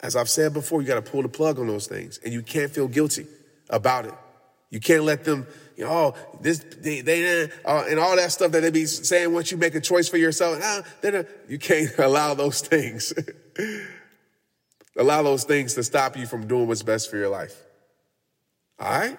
as 0.00 0.14
I've 0.14 0.28
said 0.28 0.52
before, 0.52 0.82
you 0.82 0.86
got 0.86 1.02
to 1.04 1.10
pull 1.10 1.22
the 1.22 1.28
plug 1.28 1.58
on 1.58 1.66
those 1.66 1.86
things 1.86 2.18
and 2.24 2.32
you 2.32 2.42
can't 2.42 2.70
feel 2.70 2.86
guilty 2.86 3.26
about 3.70 4.04
it. 4.04 4.14
You 4.70 4.78
can't 4.78 5.04
let 5.04 5.24
them, 5.24 5.46
oh, 5.84 6.14
this, 6.40 6.64
they, 6.78 7.00
they 7.00 7.50
uh, 7.64 7.84
and 7.88 7.98
all 7.98 8.16
that 8.16 8.32
stuff 8.32 8.52
that 8.52 8.60
they 8.60 8.70
be 8.70 8.86
saying 8.86 9.32
once 9.32 9.50
you 9.50 9.56
make 9.56 9.74
a 9.74 9.80
choice 9.80 10.08
for 10.08 10.16
yourself. 10.16 10.58
Nah, 10.58 11.22
you 11.48 11.58
can't 11.58 11.90
allow 11.98 12.34
those 12.34 12.60
things. 12.60 13.12
allow 14.96 15.22
those 15.22 15.44
things 15.44 15.74
to 15.74 15.82
stop 15.82 16.16
you 16.16 16.26
from 16.26 16.46
doing 16.46 16.66
what's 16.66 16.82
best 16.82 17.10
for 17.10 17.16
your 17.16 17.28
life. 17.28 17.62
All 18.78 18.98
right? 18.98 19.18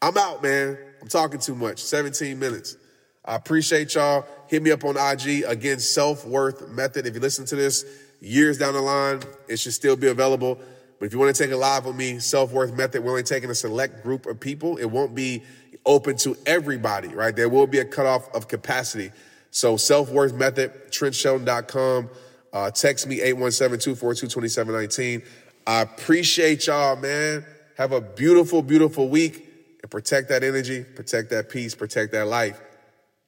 I'm 0.00 0.16
out, 0.18 0.42
man. 0.42 0.76
I'm 1.00 1.08
talking 1.08 1.40
too 1.40 1.54
much. 1.54 1.78
17 1.80 2.38
minutes. 2.38 2.76
I 3.24 3.36
appreciate 3.36 3.94
y'all. 3.94 4.26
Hit 4.48 4.62
me 4.62 4.72
up 4.72 4.84
on 4.84 4.96
IG. 4.96 5.44
Again, 5.46 5.78
self 5.78 6.26
worth 6.26 6.68
method. 6.68 7.06
If 7.06 7.14
you 7.14 7.20
listen 7.20 7.44
to 7.46 7.56
this 7.56 7.84
years 8.20 8.58
down 8.58 8.74
the 8.74 8.80
line, 8.80 9.20
it 9.48 9.58
should 9.58 9.72
still 9.72 9.96
be 9.96 10.08
available. 10.08 10.58
But 10.98 11.06
if 11.06 11.12
you 11.12 11.18
want 11.18 11.34
to 11.34 11.42
take 11.42 11.52
a 11.52 11.56
live 11.56 11.86
with 11.86 11.96
me, 11.96 12.18
self 12.18 12.52
worth 12.52 12.76
method, 12.76 13.04
we're 13.04 13.10
only 13.10 13.22
taking 13.22 13.50
a 13.50 13.54
select 13.54 14.02
group 14.02 14.26
of 14.26 14.40
people. 14.40 14.76
It 14.76 14.86
won't 14.86 15.14
be 15.14 15.42
open 15.84 16.16
to 16.18 16.36
everybody, 16.46 17.08
right? 17.08 17.34
There 17.34 17.48
will 17.48 17.66
be 17.66 17.78
a 17.78 17.84
cutoff 17.84 18.32
of 18.34 18.46
capacity. 18.48 19.10
So 19.50 19.76
self 19.76 20.10
worth 20.10 20.34
method, 20.34 20.72
TrentShelton.com. 20.90 22.10
Uh, 22.52 22.70
text 22.70 23.06
me 23.06 23.20
817-242-2719. 23.20 25.24
I 25.66 25.80
appreciate 25.80 26.66
y'all, 26.66 26.96
man. 26.96 27.46
Have 27.78 27.92
a 27.92 28.00
beautiful, 28.00 28.62
beautiful 28.62 29.08
week 29.08 29.48
and 29.82 29.90
protect 29.90 30.28
that 30.28 30.44
energy, 30.44 30.84
protect 30.84 31.30
that 31.30 31.48
peace, 31.48 31.74
protect 31.74 32.12
that 32.12 32.26
life. 32.26 32.60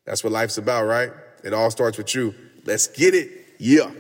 That's 0.05 0.23
what 0.23 0.33
life's 0.33 0.59
about, 0.59 0.85
right? 0.85 1.11
It 1.43 1.55
all 1.55 1.71
starts 1.71 1.97
with 1.97 2.15
you. 2.15 2.35
Let's 2.65 2.87
get 2.87 3.15
it. 3.15 3.31
Yeah. 3.59 3.91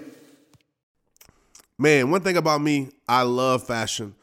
Man, 1.78 2.10
one 2.10 2.20
thing 2.20 2.36
about 2.36 2.60
me, 2.60 2.90
I 3.08 3.22
love 3.22 3.66
fashion. 3.66 4.14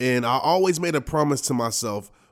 And 0.00 0.26
I 0.26 0.38
always 0.38 0.78
made 0.78 0.94
a 0.94 1.00
promise 1.00 1.40
to 1.42 1.54
myself 1.54 2.10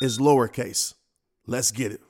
is 0.00 0.18
lowercase. 0.18 0.94
Let's 1.46 1.70
get 1.70 1.92
it. 1.92 2.00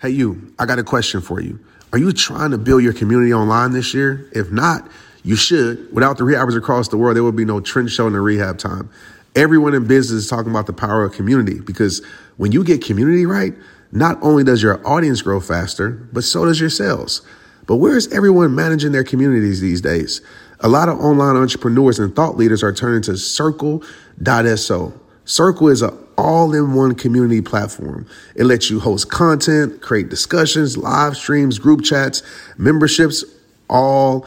Hey, 0.00 0.10
you, 0.10 0.54
I 0.58 0.66
got 0.66 0.78
a 0.78 0.84
question 0.84 1.20
for 1.20 1.40
you. 1.40 1.60
Are 1.92 1.98
you 1.98 2.12
trying 2.12 2.52
to 2.52 2.58
build 2.58 2.82
your 2.82 2.92
community 2.92 3.34
online 3.34 3.72
this 3.72 3.92
year? 3.92 4.30
If 4.32 4.50
not, 4.50 4.88
you 5.22 5.36
should. 5.36 5.92
Without 5.92 6.18
the 6.18 6.24
rehabbers 6.24 6.56
across 6.56 6.88
the 6.88 6.96
world, 6.96 7.16
there 7.16 7.24
would 7.24 7.36
be 7.36 7.44
no 7.44 7.60
Trent 7.60 7.90
show 7.90 8.06
in 8.06 8.12
the 8.12 8.20
rehab 8.20 8.58
time. 8.58 8.90
Everyone 9.36 9.74
in 9.74 9.86
business 9.86 10.24
is 10.24 10.30
talking 10.30 10.50
about 10.50 10.66
the 10.66 10.72
power 10.72 11.04
of 11.04 11.12
community 11.12 11.60
because 11.60 12.04
when 12.36 12.52
you 12.52 12.64
get 12.64 12.82
community 12.82 13.26
right, 13.26 13.54
not 13.92 14.18
only 14.22 14.44
does 14.44 14.62
your 14.62 14.86
audience 14.86 15.22
grow 15.22 15.40
faster, 15.40 15.90
but 16.12 16.24
so 16.24 16.44
does 16.44 16.60
your 16.60 16.70
sales. 16.70 17.22
But 17.66 17.76
where 17.76 17.96
is 17.96 18.12
everyone 18.12 18.54
managing 18.54 18.92
their 18.92 19.04
communities 19.04 19.60
these 19.60 19.80
days? 19.80 20.20
A 20.60 20.68
lot 20.68 20.88
of 20.88 20.98
online 20.98 21.36
entrepreneurs 21.36 21.98
and 21.98 22.14
thought 22.14 22.36
leaders 22.36 22.62
are 22.62 22.72
turning 22.72 23.02
to 23.02 23.16
Circle.so. 23.16 24.94
Circle 25.24 25.68
is 25.68 25.82
an 25.82 25.96
all 26.20 26.54
in 26.54 26.74
one 26.74 26.94
community 26.94 27.40
platform. 27.40 28.06
It 28.34 28.44
lets 28.44 28.70
you 28.70 28.80
host 28.80 29.10
content, 29.10 29.80
create 29.80 30.08
discussions, 30.08 30.76
live 30.76 31.16
streams, 31.16 31.58
group 31.58 31.82
chats, 31.82 32.22
memberships, 32.56 33.24
all 33.68 34.26